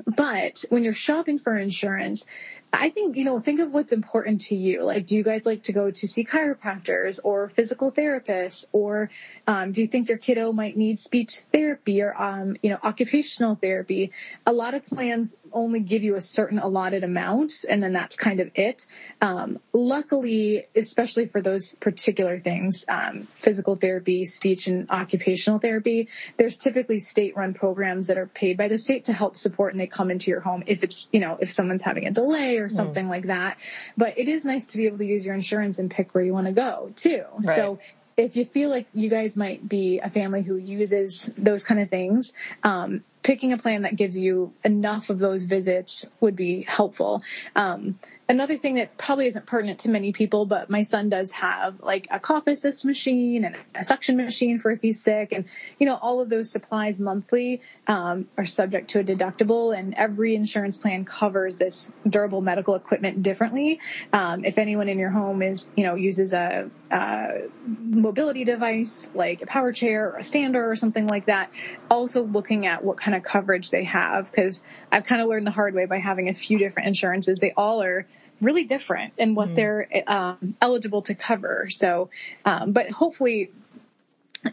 [0.07, 2.27] but when you're shopping for insurance,
[2.73, 4.83] I think, you know, think of what's important to you.
[4.83, 8.67] Like, do you guys like to go to see chiropractors or physical therapists?
[8.73, 9.11] Or
[9.47, 13.55] um, do you think your kiddo might need speech therapy or, um, you know, occupational
[13.55, 14.13] therapy?
[14.47, 18.41] A lot of plans only give you a certain allotted amount, and then that's kind
[18.41, 18.87] of it.
[19.23, 26.59] Um, luckily, especially for those particular things, um, physical therapy, speech, and occupational therapy, there's
[26.59, 30.11] typically state-run programs that are paid by the state to help support, and they come
[30.11, 33.27] into your home if it's, you know, if someone's having a delay or something like
[33.27, 33.59] that.
[33.97, 36.33] But it is nice to be able to use your insurance and pick where you
[36.33, 37.25] want to go too.
[37.45, 37.57] Right.
[37.57, 37.79] So
[38.17, 41.89] if you feel like you guys might be a family who uses those kind of
[41.89, 42.33] things,
[42.65, 47.23] um, picking a plan that gives you enough of those visits would be helpful.
[47.55, 51.81] Um, another thing that probably isn't pertinent to many people, but my son does have
[51.81, 55.47] like a cough assist machine and a suction machine for if he's sick, and
[55.79, 60.35] you know all of those supplies monthly um, are subject to a deductible, and every
[60.35, 63.81] insurance plan covers this durable medical equipment differently.
[64.13, 69.43] Um, if anyone in your home is you know uses a, a mobility device like
[69.43, 71.51] a power chair or a stander or something like that,
[71.91, 74.63] also looking at what kind of coverage they have because
[74.93, 77.39] I've kind of learned the hard way by having a few different insurances.
[77.39, 78.07] They all are
[78.41, 81.69] really different in what they're um, eligible to cover.
[81.71, 82.11] So,
[82.45, 83.51] um, but hopefully.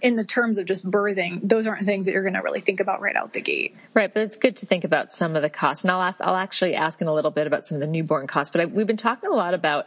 [0.02, 2.80] In the terms of just birthing, those aren't things that you're going to really think
[2.80, 3.76] about right out the gate.
[3.94, 6.20] Right, but it's good to think about some of the costs, and I'll ask.
[6.22, 8.52] I'll actually ask in a little bit about some of the newborn costs.
[8.52, 9.86] But I, we've been talking a lot about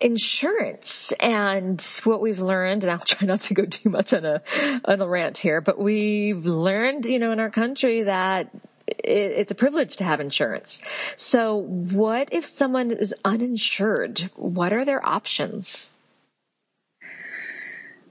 [0.00, 4.42] insurance and what we've learned, and I'll try not to go too much on a
[4.84, 5.60] on a rant here.
[5.60, 8.50] But we've learned, you know, in our country that
[8.98, 10.80] it's a privilege to have insurance.
[11.16, 14.30] So what if someone is uninsured?
[14.36, 15.94] What are their options?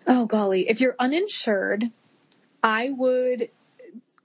[0.07, 1.91] Oh golly, if you're uninsured,
[2.63, 3.49] I would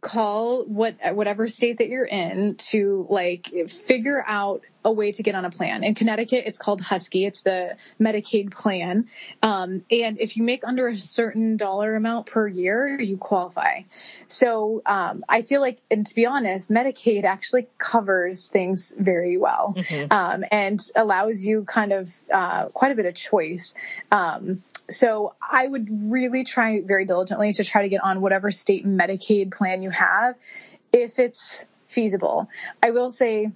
[0.05, 5.35] call what whatever state that you're in to like figure out a way to get
[5.35, 5.83] on a plan.
[5.83, 7.25] In Connecticut, it's called Husky.
[7.25, 9.09] It's the Medicaid plan.
[9.43, 13.81] Um, and if you make under a certain dollar amount per year, you qualify.
[14.29, 19.75] So um, I feel like, and to be honest, Medicaid actually covers things very well
[19.75, 20.13] mm-hmm.
[20.13, 23.75] um, and allows you kind of uh, quite a bit of choice.
[24.91, 29.53] So I would really try very diligently to try to get on whatever state Medicaid
[29.53, 30.35] plan you have
[30.93, 32.49] if it's feasible.
[32.83, 33.51] I will say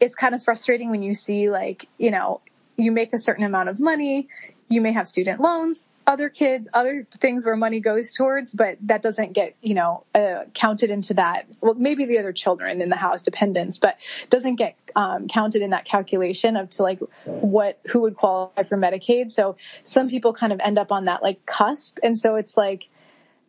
[0.00, 2.40] it's kind of frustrating when you see like, you know,
[2.76, 4.28] you make a certain amount of money,
[4.68, 9.02] you may have student loans, other kids, other things where money goes towards, but that
[9.02, 11.46] doesn't get, you know, uh, counted into that.
[11.60, 15.70] Well, maybe the other children in the house, dependents, but doesn't get um, counted in
[15.70, 19.30] that calculation of to like what, who would qualify for Medicaid.
[19.30, 21.98] So some people kind of end up on that like cusp.
[22.02, 22.88] And so it's like,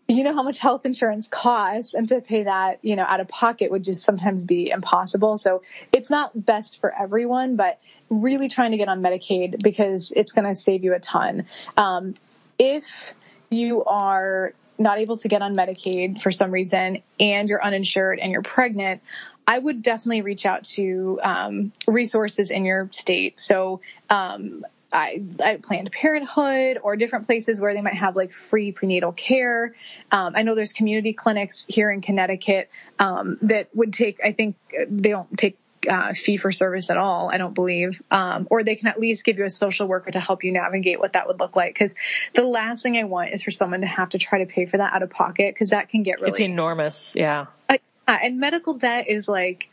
[0.08, 3.28] you know how much health insurance costs and to pay that, you know, out of
[3.30, 5.38] pocket would just sometimes be impossible.
[5.38, 5.64] So
[5.94, 10.46] it's not best for everyone, but really trying to get on Medicaid because it's going
[10.46, 11.46] to save you a ton.
[11.78, 12.16] Um,
[12.58, 13.14] if
[13.50, 18.32] you are not able to get on Medicaid for some reason and you're uninsured and
[18.32, 19.02] you're pregnant,
[19.46, 23.40] I would definitely reach out to um, resources in your state.
[23.40, 28.72] So, um, I, I, Planned Parenthood or different places where they might have like free
[28.72, 29.74] prenatal care.
[30.12, 34.20] Um, I know there's community clinics here in Connecticut um, that would take.
[34.24, 34.56] I think
[34.88, 38.02] they don't take uh, fee for service at all, I don't believe.
[38.12, 41.00] Um, or they can at least give you a social worker to help you navigate
[41.00, 41.78] what that would look like.
[41.78, 41.96] Cause
[42.34, 44.78] the last thing I want is for someone to have to try to pay for
[44.78, 46.32] that out of pocket because that can get really.
[46.32, 47.14] It's enormous.
[47.16, 47.48] Yeah.
[47.70, 49.70] Uh, and medical debt is like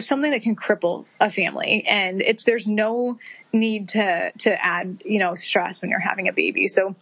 [0.00, 3.18] something that can cripple a family and it's, there's no
[3.52, 6.68] need to, to add, you know, stress when you're having a baby.
[6.68, 6.94] So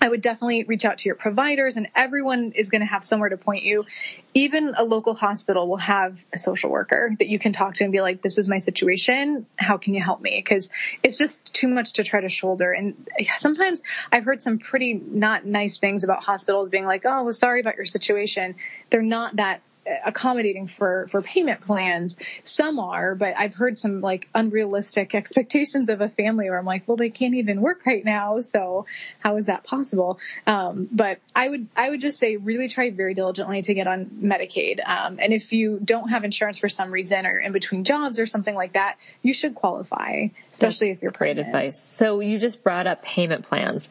[0.00, 3.28] I would definitely reach out to your providers and everyone is going to have somewhere
[3.30, 3.84] to point you.
[4.32, 7.92] Even a local hospital will have a social worker that you can talk to and
[7.92, 9.46] be like, this is my situation.
[9.58, 10.40] How can you help me?
[10.42, 10.70] Cause
[11.02, 12.72] it's just too much to try to shoulder.
[12.72, 13.08] And
[13.38, 13.82] sometimes
[14.12, 17.76] I've heard some pretty not nice things about hospitals being like, Oh, well, sorry about
[17.76, 18.54] your situation.
[18.90, 19.62] They're not that
[20.04, 22.16] accommodating for for payment plans.
[22.42, 26.86] Some are, but I've heard some like unrealistic expectations of a family where I'm like,
[26.86, 28.86] well, they can't even work right now, so
[29.20, 30.18] how is that possible?
[30.46, 34.06] Um, but I would I would just say really try very diligently to get on
[34.06, 34.80] Medicaid.
[34.86, 38.26] Um, and if you don't have insurance for some reason or in between jobs or
[38.26, 41.50] something like that, you should qualify, especially That's if you're pregnant.
[41.50, 41.82] Great advice.
[41.82, 43.88] So you just brought up payment plans.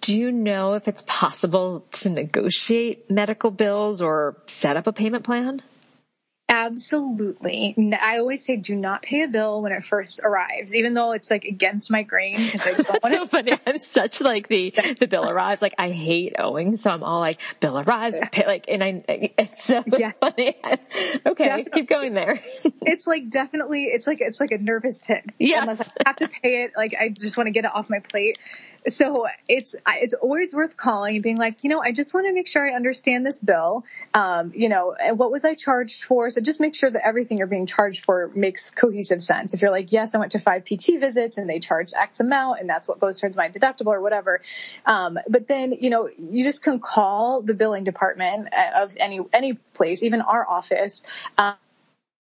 [0.00, 5.19] Do you know if it's possible to negotiate medical bills or set up a payment
[5.22, 5.62] plan?
[6.50, 7.76] Absolutely.
[8.00, 11.30] I always say do not pay a bill when it first arrives, even though it's
[11.30, 13.52] like against my grain because I don't want so funny.
[13.64, 15.62] I'm such like the the bill arrives.
[15.62, 19.04] Like I hate owing, so I'm all like bill arrives, pay, like, and I
[19.38, 20.10] it's so yeah.
[20.18, 20.56] funny.
[20.64, 21.70] okay, definitely.
[21.72, 22.40] keep going there.
[22.82, 25.32] it's like definitely it's like it's like a nervous tic.
[25.38, 25.62] Yes.
[25.62, 28.00] Unless I have to pay it, like I just want to get it off my
[28.00, 28.38] plate.
[28.88, 32.32] So it's it's always worth calling and being like, you know, I just want to
[32.32, 33.84] make sure I understand this bill.
[34.14, 36.28] Um, you know, what was I charged for?
[36.28, 39.54] So just make sure that everything you're being charged for makes cohesive sense.
[39.54, 42.60] If you're like, yes, I went to five PT visits and they charged X amount
[42.60, 44.40] and that's what goes towards my deductible or whatever.
[44.86, 49.54] Um, but then, you know, you just can call the billing department of any, any
[49.54, 51.04] place, even our office.
[51.38, 51.54] Um,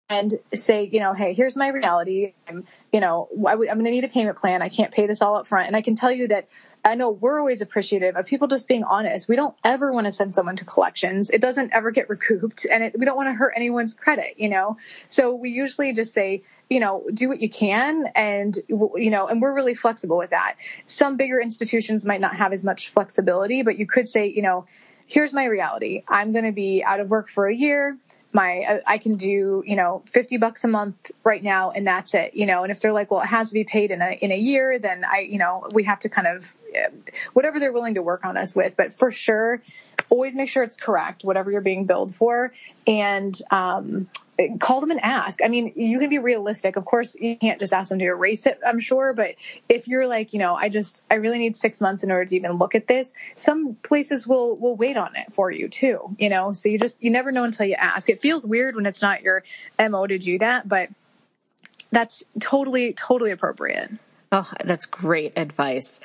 [0.09, 2.33] and say, you know, hey, here's my reality.
[2.47, 4.63] I'm, you know, I am going to need a payment plan.
[4.63, 5.67] I can't pay this all up front.
[5.67, 6.47] And I can tell you that
[6.83, 9.27] I know we're always appreciative of people just being honest.
[9.27, 11.29] We don't ever want to send someone to collections.
[11.29, 14.49] It doesn't ever get recouped and it, we don't want to hurt anyone's credit, you
[14.49, 14.77] know?
[15.07, 19.41] So we usually just say, you know, do what you can and, you know, and
[19.41, 20.55] we're really flexible with that.
[20.85, 24.65] Some bigger institutions might not have as much flexibility, but you could say, you know,
[25.05, 26.03] here's my reality.
[26.07, 27.97] I'm going to be out of work for a year
[28.31, 32.33] my I can do you know 50 bucks a month right now and that's it
[32.33, 32.63] you know?
[32.63, 34.79] And if they're like well it has to be paid in a in a year
[34.79, 36.55] then I you know we have to kind of
[37.33, 38.77] whatever they're willing to work on us with.
[38.77, 39.61] But for sure
[40.09, 42.53] always make sure it's correct whatever you're being billed for.
[42.87, 44.07] And um,
[44.59, 45.41] call them and ask.
[45.43, 46.75] I mean, you can be realistic.
[46.75, 49.13] Of course, you can't just ask them to erase it, I'm sure.
[49.13, 49.35] But
[49.67, 52.35] if you're like, you know, I just, I really need six months in order to
[52.35, 56.29] even look at this, some places will, will wait on it for you too, you
[56.29, 56.53] know?
[56.53, 58.09] So you just, you never know until you ask.
[58.09, 59.43] It feels weird when it's not your
[59.79, 60.89] MO to do that, but
[61.91, 63.91] that's totally, totally appropriate.
[64.31, 65.99] Oh, that's great advice.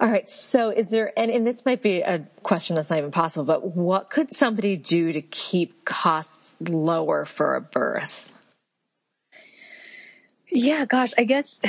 [0.00, 0.28] All right.
[0.30, 3.76] So is there, and, and this might be a question that's not even possible, but
[3.76, 8.32] what could somebody do to keep costs lower for a birth?
[10.48, 11.60] Yeah, gosh, I guess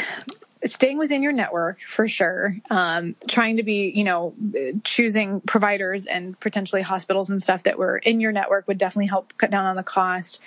[0.63, 2.55] staying within your network for sure.
[2.69, 4.35] Um, trying to be, you know,
[4.83, 9.37] choosing providers and potentially hospitals and stuff that were in your network would definitely help
[9.37, 10.41] cut down on the cost.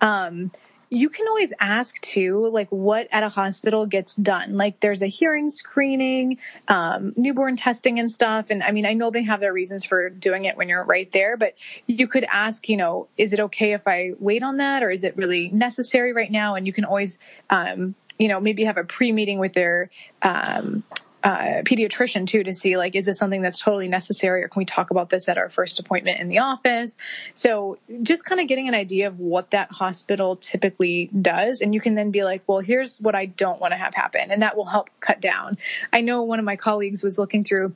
[0.00, 0.50] Um,
[0.90, 4.56] you can always ask too, like what at a hospital gets done.
[4.56, 8.50] Like there's a hearing screening, um, newborn testing and stuff.
[8.50, 11.10] And I mean, I know they have their reasons for doing it when you're right
[11.12, 11.54] there, but
[11.86, 15.04] you could ask, you know, is it okay if I wait on that or is
[15.04, 16.54] it really necessary right now?
[16.54, 17.18] And you can always,
[17.50, 19.90] um, you know, maybe have a pre meeting with their,
[20.22, 20.84] um,
[21.24, 24.66] uh, pediatrician too to see like is this something that's totally necessary or can we
[24.66, 26.98] talk about this at our first appointment in the office?
[27.32, 31.80] So just kind of getting an idea of what that hospital typically does and you
[31.80, 34.54] can then be like well here's what i don't want to have happen and that
[34.54, 35.56] will help cut down.
[35.92, 37.74] I know one of my colleagues was looking through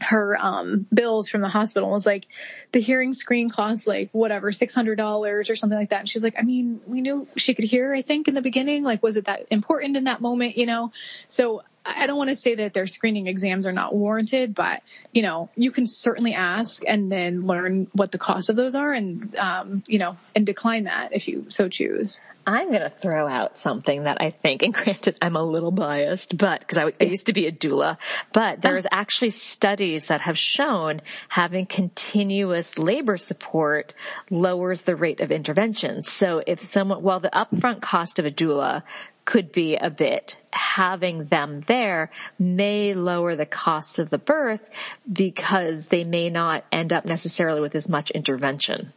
[0.00, 2.26] her um, bills from the hospital was like
[2.72, 6.00] the hearing screen costs like whatever six hundred dollars or something like that.
[6.00, 8.84] And she's like i mean we knew she could hear i think in the beginning
[8.84, 10.92] like was it that important in that moment you know?
[11.26, 11.62] So
[11.96, 14.82] I don't want to say that their screening exams are not warranted, but
[15.12, 18.92] you know, you can certainly ask and then learn what the cost of those are
[18.92, 22.20] and, um, you know, and decline that if you so choose.
[22.48, 26.38] I'm going to throw out something that I think, and granted, I'm a little biased,
[26.38, 27.98] but because I, I, used to be a doula,
[28.32, 33.92] but there's actually studies that have shown having continuous labor support
[34.30, 36.02] lowers the rate of intervention.
[36.02, 38.82] So if someone, while the upfront cost of a doula
[39.28, 40.36] could be a bit.
[40.54, 44.66] Having them there may lower the cost of the birth
[45.12, 48.94] because they may not end up necessarily with as much intervention.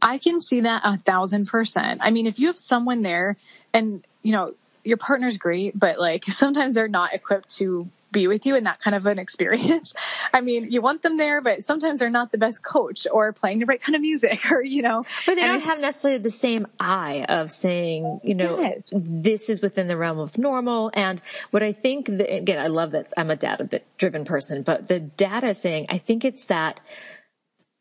[0.00, 2.00] I can see that a thousand percent.
[2.04, 3.36] I mean, if you have someone there
[3.72, 4.52] and, you know,
[4.84, 8.80] your partner's great, but like sometimes they're not equipped to be with you in that
[8.80, 9.92] kind of an experience.
[10.32, 13.58] I mean, you want them there, but sometimes they're not the best coach or playing
[13.58, 15.04] the right kind of music or, you know.
[15.26, 18.84] But they don't have necessarily the same eye of saying, you know, yes.
[18.90, 20.90] this is within the realm of normal.
[20.94, 24.88] And what I think, that, again, I love that I'm a data driven person, but
[24.88, 26.80] the data saying, I think it's that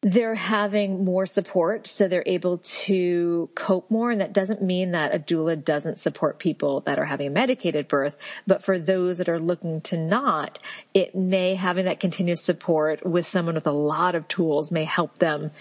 [0.03, 4.11] they're having more support so they're able to cope more.
[4.11, 7.87] And that doesn't mean that a doula doesn't support people that are having a medicated
[7.87, 10.59] birth but for those that are looking to not
[10.93, 15.19] it may having that continuous support with someone with a lot of tools may help
[15.19, 15.51] them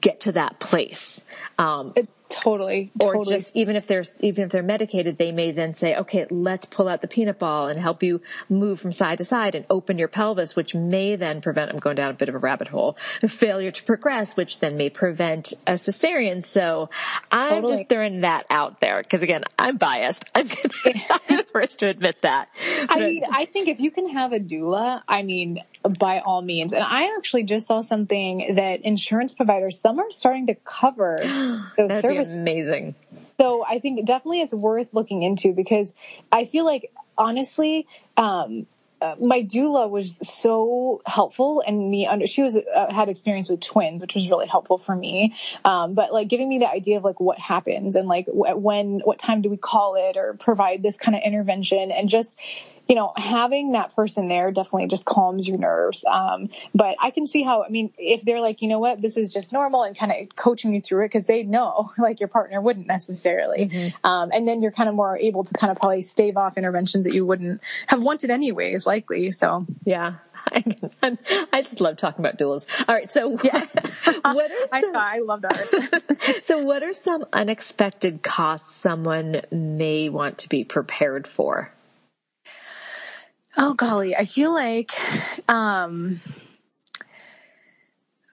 [0.00, 1.24] get to that place.
[1.58, 2.92] Um, it's Totally.
[3.00, 3.36] Or totally.
[3.36, 6.88] just even if they're even if they're medicated, they may then say, okay, let's pull
[6.88, 8.20] out the peanut ball and help you
[8.50, 11.70] move from side to side and open your pelvis, which may then prevent.
[11.70, 12.98] I'm going down a bit of a rabbit hole.
[13.26, 16.44] Failure to progress, which then may prevent a cesarean.
[16.44, 16.90] So
[17.32, 17.76] I'm totally.
[17.78, 20.24] just throwing that out there because again, I'm biased.
[20.34, 20.48] I'm,
[20.84, 22.50] I'm the first to admit that.
[22.90, 25.60] I mean, I think if you can have a doula, I mean,
[25.98, 26.74] by all means.
[26.74, 31.16] And I actually just saw something that insurance providers, some are starting to cover
[31.78, 32.94] those services amazing.
[33.40, 35.94] So I think definitely it's worth looking into because
[36.32, 38.66] I feel like honestly, um,
[39.00, 43.60] uh, my doula was so helpful and me under she was uh, had experience with
[43.60, 47.04] twins which was really helpful for me um, but like giving me the idea of
[47.04, 50.96] like what happens and like when what time do we call it or provide this
[50.96, 52.40] kind of intervention and just
[52.88, 56.06] you know, having that person there definitely just calms your nerves.
[56.06, 59.18] Um, but I can see how, I mean, if they're like, you know what, this
[59.18, 62.30] is just normal and kind of coaching you through it because they know, like your
[62.30, 63.66] partner wouldn't necessarily.
[63.66, 64.06] Mm-hmm.
[64.06, 67.04] Um, and then you're kind of more able to kind of probably stave off interventions
[67.04, 69.32] that you wouldn't have wanted anyways, likely.
[69.32, 70.14] So, yeah.
[70.52, 71.18] I,
[71.52, 72.64] I just love talking about doulas.
[72.88, 73.66] All right, so yeah.
[74.22, 76.40] what are some, I, I love that.
[76.42, 81.70] so, what are some unexpected costs someone may want to be prepared for?
[83.60, 84.92] Oh golly, I feel like
[85.48, 86.20] um,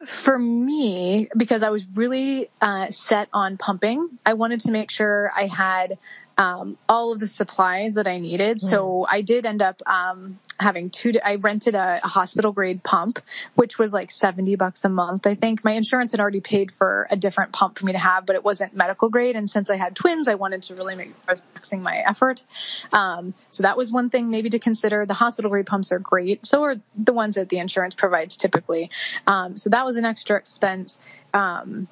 [0.06, 5.32] for me, because I was really uh, set on pumping, I wanted to make sure
[5.36, 5.98] I had
[6.38, 8.58] um, all of the supplies that I needed.
[8.58, 8.60] Mm.
[8.60, 11.14] So I did end up um, having two.
[11.24, 13.20] I rented a, a, hospital grade pump,
[13.56, 15.28] which was like seventy bucks a month.
[15.28, 18.26] I think my insurance had already paid for a different pump for me to have,
[18.26, 19.36] but it wasn't medical grade.
[19.36, 22.44] And since I had twins, I wanted to really make I was maxing my effort.
[22.92, 25.06] Um, so that was one thing maybe to consider.
[25.06, 26.46] The hospital grade pumps are great.
[26.46, 28.92] So are the ones that the insurance provides typically.
[29.26, 31.00] Um, so that was an extra expense.
[31.34, 31.88] Um,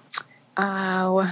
[0.57, 1.31] uh,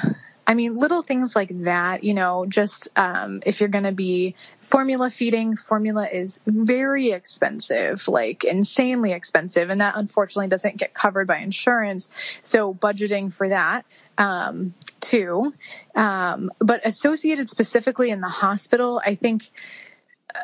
[0.51, 4.35] I mean, little things like that, you know, just um, if you're going to be
[4.59, 9.69] formula feeding, formula is very expensive, like insanely expensive.
[9.69, 12.11] And that unfortunately doesn't get covered by insurance.
[12.41, 13.85] So budgeting for that
[14.17, 15.53] um, too.
[15.95, 19.49] Um, but associated specifically in the hospital, I think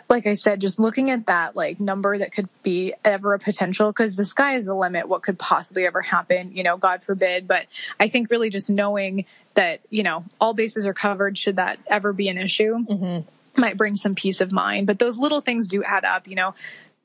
[0.10, 3.92] like I said, just looking at that like number that could be ever a potential
[3.92, 5.08] because the sky is the limit.
[5.08, 6.52] What could possibly ever happen?
[6.54, 7.48] You know, God forbid.
[7.48, 7.66] But
[8.00, 9.26] I think really just knowing
[9.58, 12.76] that you know all bases are covered should that ever be an issue.
[12.76, 13.60] Mm-hmm.
[13.60, 16.28] Might bring some peace of mind, but those little things do add up.
[16.28, 16.56] You know,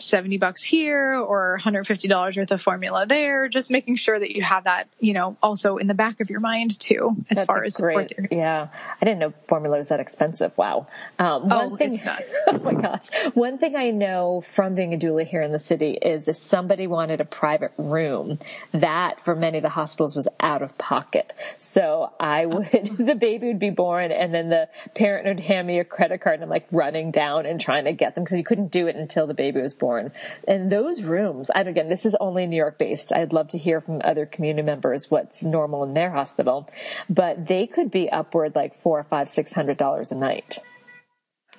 [0.03, 4.65] 70 bucks here or $150 worth of formula there just making sure that you have
[4.65, 7.77] that you know also in the back of your mind too as That's far as
[7.77, 8.69] great, support yeah.
[9.01, 10.57] I didn't know formula was that expensive.
[10.57, 10.87] Wow.
[11.19, 12.23] Um, one Oh, thing it's not.
[12.49, 13.09] oh my gosh.
[13.35, 16.87] One thing i know from being a doula here in the city is if somebody
[16.87, 18.39] wanted a private room
[18.73, 21.33] that for many of the hospitals was out of pocket.
[21.59, 25.79] So i would the baby would be born and then the parent would hand me
[25.79, 28.45] a credit card and i'm like running down and trying to get them because you
[28.45, 32.15] couldn't do it until the baby was born and those rooms and again this is
[32.21, 35.95] only new york based i'd love to hear from other community members what's normal in
[35.95, 36.69] their hospital
[37.09, 40.59] but they could be upward like four five six hundred dollars a night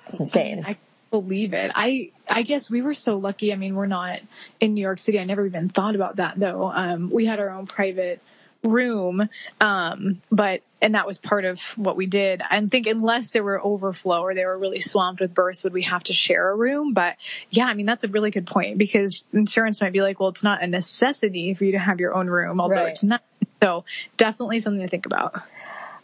[0.08, 0.76] it's insane I
[1.14, 1.70] believe it.
[1.76, 3.52] I I guess we were so lucky.
[3.52, 4.20] I mean, we're not
[4.58, 5.20] in New York City.
[5.20, 6.72] I never even thought about that though.
[6.74, 8.20] Um, we had our own private
[8.64, 9.28] room,
[9.60, 12.42] um, but and that was part of what we did.
[12.42, 15.82] I think unless there were overflow or they were really swamped with births, would we
[15.82, 16.92] have to share a room?
[16.94, 17.16] But
[17.50, 20.42] yeah, I mean that's a really good point because insurance might be like, well, it's
[20.42, 22.88] not a necessity for you to have your own room, although Right.
[22.88, 23.22] it's not.
[23.62, 23.84] So
[24.16, 25.40] definitely something to think about.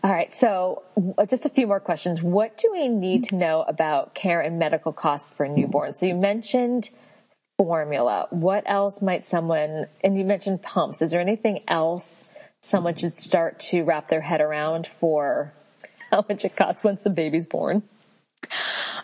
[0.03, 0.35] All right.
[0.35, 0.83] So
[1.29, 2.23] just a few more questions.
[2.23, 5.97] What do we need to know about care and medical costs for newborns?
[5.97, 6.89] So you mentioned
[7.59, 8.27] formula.
[8.31, 11.03] What else might someone, and you mentioned pumps.
[11.03, 12.25] Is there anything else
[12.61, 15.53] someone should start to wrap their head around for
[16.11, 17.83] how much it costs once the baby's born?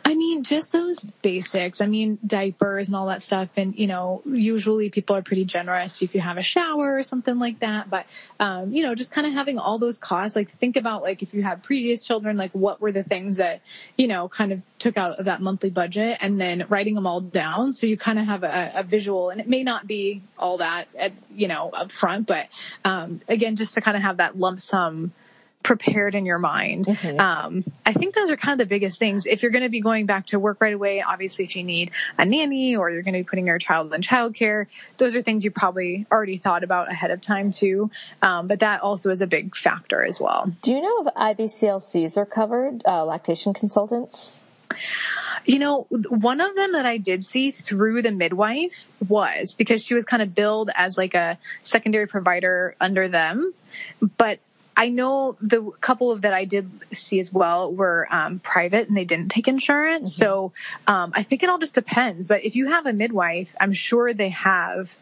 [0.05, 1.80] I mean, just those basics.
[1.80, 3.49] I mean, diapers and all that stuff.
[3.57, 7.39] And, you know, usually people are pretty generous if you have a shower or something
[7.39, 7.91] like that.
[7.91, 8.07] But,
[8.39, 11.34] um, you know, just kind of having all those costs, like think about like if
[11.34, 13.62] you have previous children, like what were the things that,
[13.97, 17.20] you know, kind of took out of that monthly budget and then writing them all
[17.20, 17.72] down.
[17.72, 20.87] So you kind of have a, a visual and it may not be all that,
[20.97, 22.49] at, you know, up front, but,
[22.84, 25.12] um, again, just to kind of have that lump sum
[25.66, 26.86] prepared in your mind.
[27.18, 29.26] Um, I think those are kind of the biggest things.
[29.26, 31.90] If you're going to be going back to work right away, obviously if you need
[32.16, 35.44] a nanny or you're going to be putting your child in childcare, those are things
[35.44, 37.90] you probably already thought about ahead of time too.
[38.22, 40.52] Um, but that also is a big factor as well.
[40.62, 44.38] Do you know if IBCLCs are covered, uh, lactation consultants?
[45.44, 49.94] You know, one of them that I did see through the midwife was because she
[49.94, 53.52] was kind of billed as like a secondary provider under them.
[54.16, 54.38] But
[54.76, 58.96] I know the couple of that I did see as well were um, private and
[58.96, 60.14] they didn't take insurance.
[60.14, 60.52] So
[60.86, 62.28] um, I think it all just depends.
[62.28, 64.94] But if you have a midwife, I'm sure they have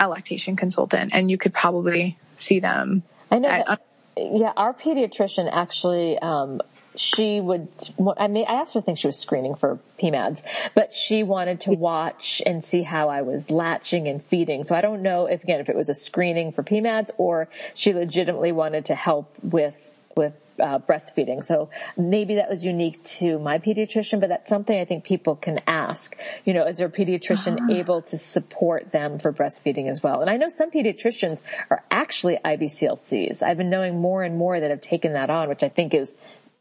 [0.00, 3.02] a lactation consultant and you could probably see them.
[3.30, 3.82] I know at- that,
[4.16, 6.62] yeah, our pediatrician actually, um,
[6.98, 7.68] she would,
[8.16, 10.42] I mean, I asked her to think she was screening for PMADs,
[10.74, 14.64] but she wanted to watch and see how I was latching and feeding.
[14.64, 17.94] So I don't know if, again, if it was a screening for PMADs or she
[17.94, 21.44] legitimately wanted to help with, with uh, breastfeeding.
[21.44, 25.60] So maybe that was unique to my pediatrician, but that's something I think people can
[25.66, 26.16] ask.
[26.44, 30.20] You know, is their pediatrician able to support them for breastfeeding as well?
[30.20, 33.42] And I know some pediatricians are actually IBCLCs.
[33.42, 36.14] I've been knowing more and more that have taken that on, which I think is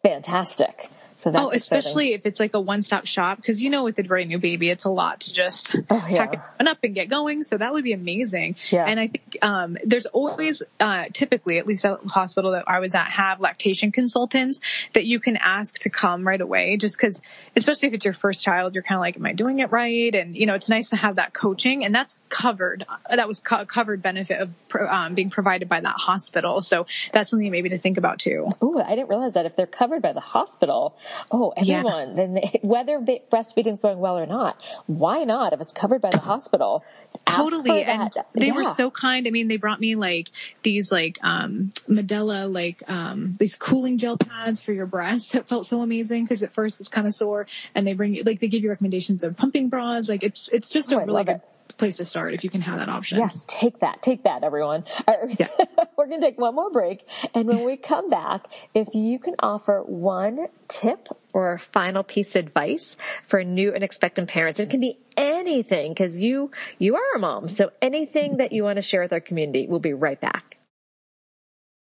[0.08, 0.90] fantastic.
[1.18, 4.04] So that's oh, especially if it's like a one-stop shop, because you know, with a
[4.04, 6.26] brand new baby, it's a lot to just Oh, yeah.
[6.28, 7.44] pack it up and get going.
[7.44, 8.56] So that would be amazing.
[8.70, 8.86] Yeah.
[8.88, 12.80] And I think um, there's always, uh, typically, at least at the hospital that I
[12.80, 14.62] was at, have lactation consultants
[14.94, 16.78] that you can ask to come right away.
[16.78, 17.22] Just because,
[17.56, 20.14] especially if it's your first child, you're kind of like, "Am I doing it right?"
[20.14, 22.86] And you know, it's nice to have that coaching, and that's covered.
[23.10, 24.50] That was co- covered benefit of
[24.88, 26.62] um, being provided by that hospital.
[26.62, 28.50] So that's something maybe to think about too.
[28.62, 30.96] Oh, I didn't realize that if they're covered by the hospital,
[31.32, 31.78] oh, Yeah.
[31.80, 35.54] everyone, then whether ba- breastfeeding's going well or not, why not?
[35.54, 36.84] If it's covered by the hospital,
[37.26, 38.28] totally and that.
[38.34, 40.30] they were so kind i mean they brought me like
[40.64, 45.66] these like um medela like um these cooling gel pads for your breasts that felt
[45.66, 47.46] so amazing because at first it's kind of sore
[47.76, 50.70] and they bring you like they give you recommendations of pumping bras like it's it's
[50.70, 51.42] just Oh, a I really good it.
[51.76, 54.02] Place to start if you can have that option Yes, take that.
[54.02, 54.84] Take that, everyone.
[55.08, 55.50] Right.
[55.98, 57.06] We're going to take one more break.
[57.34, 62.46] And when we come back, if you can offer one tip or final piece of
[62.46, 62.96] advice
[63.26, 67.48] for new and expectant parents, it can be anything because you, you are a mom.
[67.48, 70.57] So anything that you want to share with our community, we'll be right back.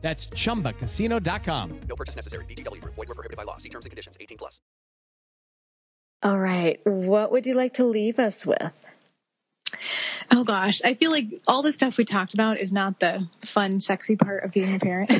[0.00, 1.80] That's chumbacasino.com.
[1.88, 2.44] No purchase necessary.
[2.46, 2.94] VGW Group.
[2.94, 3.58] Void were prohibited by law.
[3.58, 4.16] See terms and conditions.
[4.20, 4.60] 18 plus.
[6.22, 6.80] All right.
[6.84, 8.72] What would you like to leave us with?
[10.30, 13.80] Oh gosh, I feel like all the stuff we talked about is not the fun,
[13.80, 15.10] sexy part of being a parent.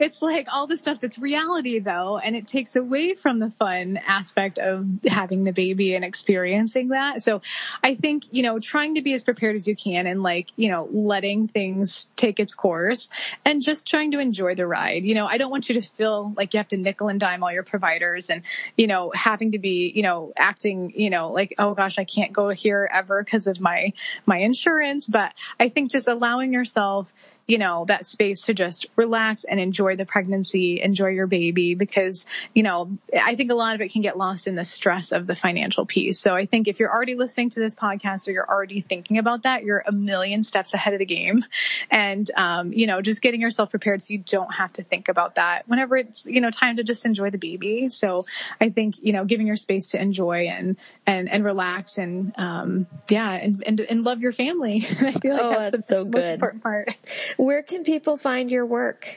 [0.00, 3.98] it's like all the stuff that's reality though, and it takes away from the fun
[4.06, 7.22] aspect of having the baby and experiencing that.
[7.22, 7.42] So
[7.82, 10.70] I think, you know, trying to be as prepared as you can and like, you
[10.70, 13.08] know, letting things take its course
[13.44, 15.04] and just trying to enjoy the ride.
[15.04, 17.42] You know, I don't want you to feel like you have to nickel and dime
[17.42, 18.42] all your providers and,
[18.76, 22.32] you know, having to be, you know, acting, you know, like, oh gosh, I can't
[22.32, 23.89] go here ever because of my
[24.26, 27.12] my insurance, but I think just allowing yourself
[27.50, 32.24] you know, that space to just relax and enjoy the pregnancy, enjoy your baby, because,
[32.54, 35.26] you know, I think a lot of it can get lost in the stress of
[35.26, 36.20] the financial piece.
[36.20, 39.42] So I think if you're already listening to this podcast or you're already thinking about
[39.42, 41.44] that, you're a million steps ahead of the game.
[41.90, 45.34] And, um, you know, just getting yourself prepared so you don't have to think about
[45.34, 47.88] that whenever it's, you know, time to just enjoy the baby.
[47.88, 48.26] So
[48.60, 52.86] I think, you know, giving your space to enjoy and, and, and relax and, um,
[53.08, 54.76] yeah, and, and, and love your family.
[55.00, 56.32] I feel like oh, that's, that's the so most good.
[56.34, 56.94] important part.
[57.40, 59.16] Where can people find your work?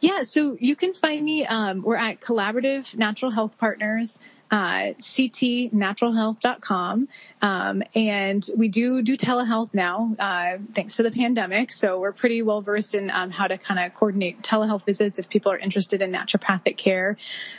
[0.00, 1.44] Yeah, so you can find me.
[1.44, 4.18] Um, we're at Collaborative Natural Health Partners
[4.50, 7.08] uh, ctnaturalhealth.com.
[7.42, 11.72] Um, and we do do telehealth now, uh, thanks to the pandemic.
[11.72, 15.28] So we're pretty well versed in um, how to kind of coordinate telehealth visits if
[15.28, 17.16] people are interested in naturopathic care.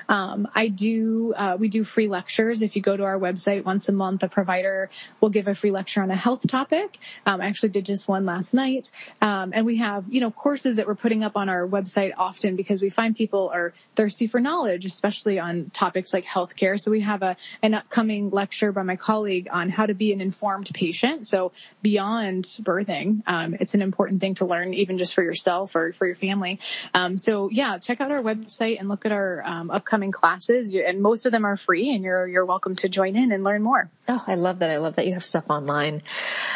[0.08, 2.62] Um, I do, uh, we do free lectures.
[2.62, 4.90] If you go to our website once a month, a provider
[5.22, 6.98] will give a free lecture on a health topic.
[7.26, 8.92] Um, I actually did just one last night.
[9.22, 12.56] Um, and we have, you know, courses that we're putting up on our website often
[12.56, 16.79] because we find people are thirsty for knowledge, especially on topics like healthcare.
[16.80, 20.22] So we have a, an upcoming lecture by my colleague on how to be an
[20.22, 21.28] informed patient.
[21.28, 21.52] So
[21.82, 26.06] beyond birthing, um, it's an important thing to learn even just for yourself or for
[26.06, 26.60] your family.
[26.94, 31.02] Um, so yeah, check out our website and look at our um, upcoming classes and
[31.02, 33.90] most of them are free and you're, you're welcome to join in and learn more.
[34.08, 34.72] Oh, I love that.
[34.72, 36.02] I love that you have stuff online.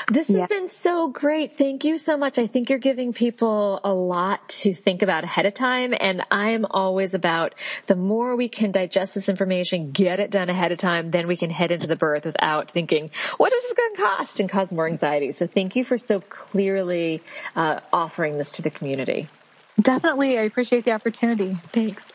[0.07, 0.41] This yeah.
[0.41, 1.57] has been so great.
[1.57, 2.37] Thank you so much.
[2.39, 5.93] I think you're giving people a lot to think about ahead of time.
[5.99, 7.55] And I'm always about
[7.85, 11.37] the more we can digest this information, get it done ahead of time, then we
[11.37, 14.71] can head into the birth without thinking, what is this going to cost and cause
[14.71, 15.31] more anxiety.
[15.31, 17.21] So thank you for so clearly
[17.55, 19.27] uh, offering this to the community.
[19.81, 20.37] Definitely.
[20.37, 21.57] I appreciate the opportunity.
[21.67, 22.07] Thanks.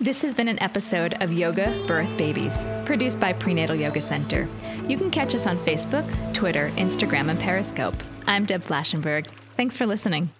[0.00, 4.48] This has been an episode of Yoga Birth Babies, produced by Prenatal Yoga Center.
[4.86, 7.96] You can catch us on Facebook, Twitter, Instagram, and Periscope.
[8.26, 9.26] I'm Deb Flashenberg.
[9.56, 10.30] Thanks for listening.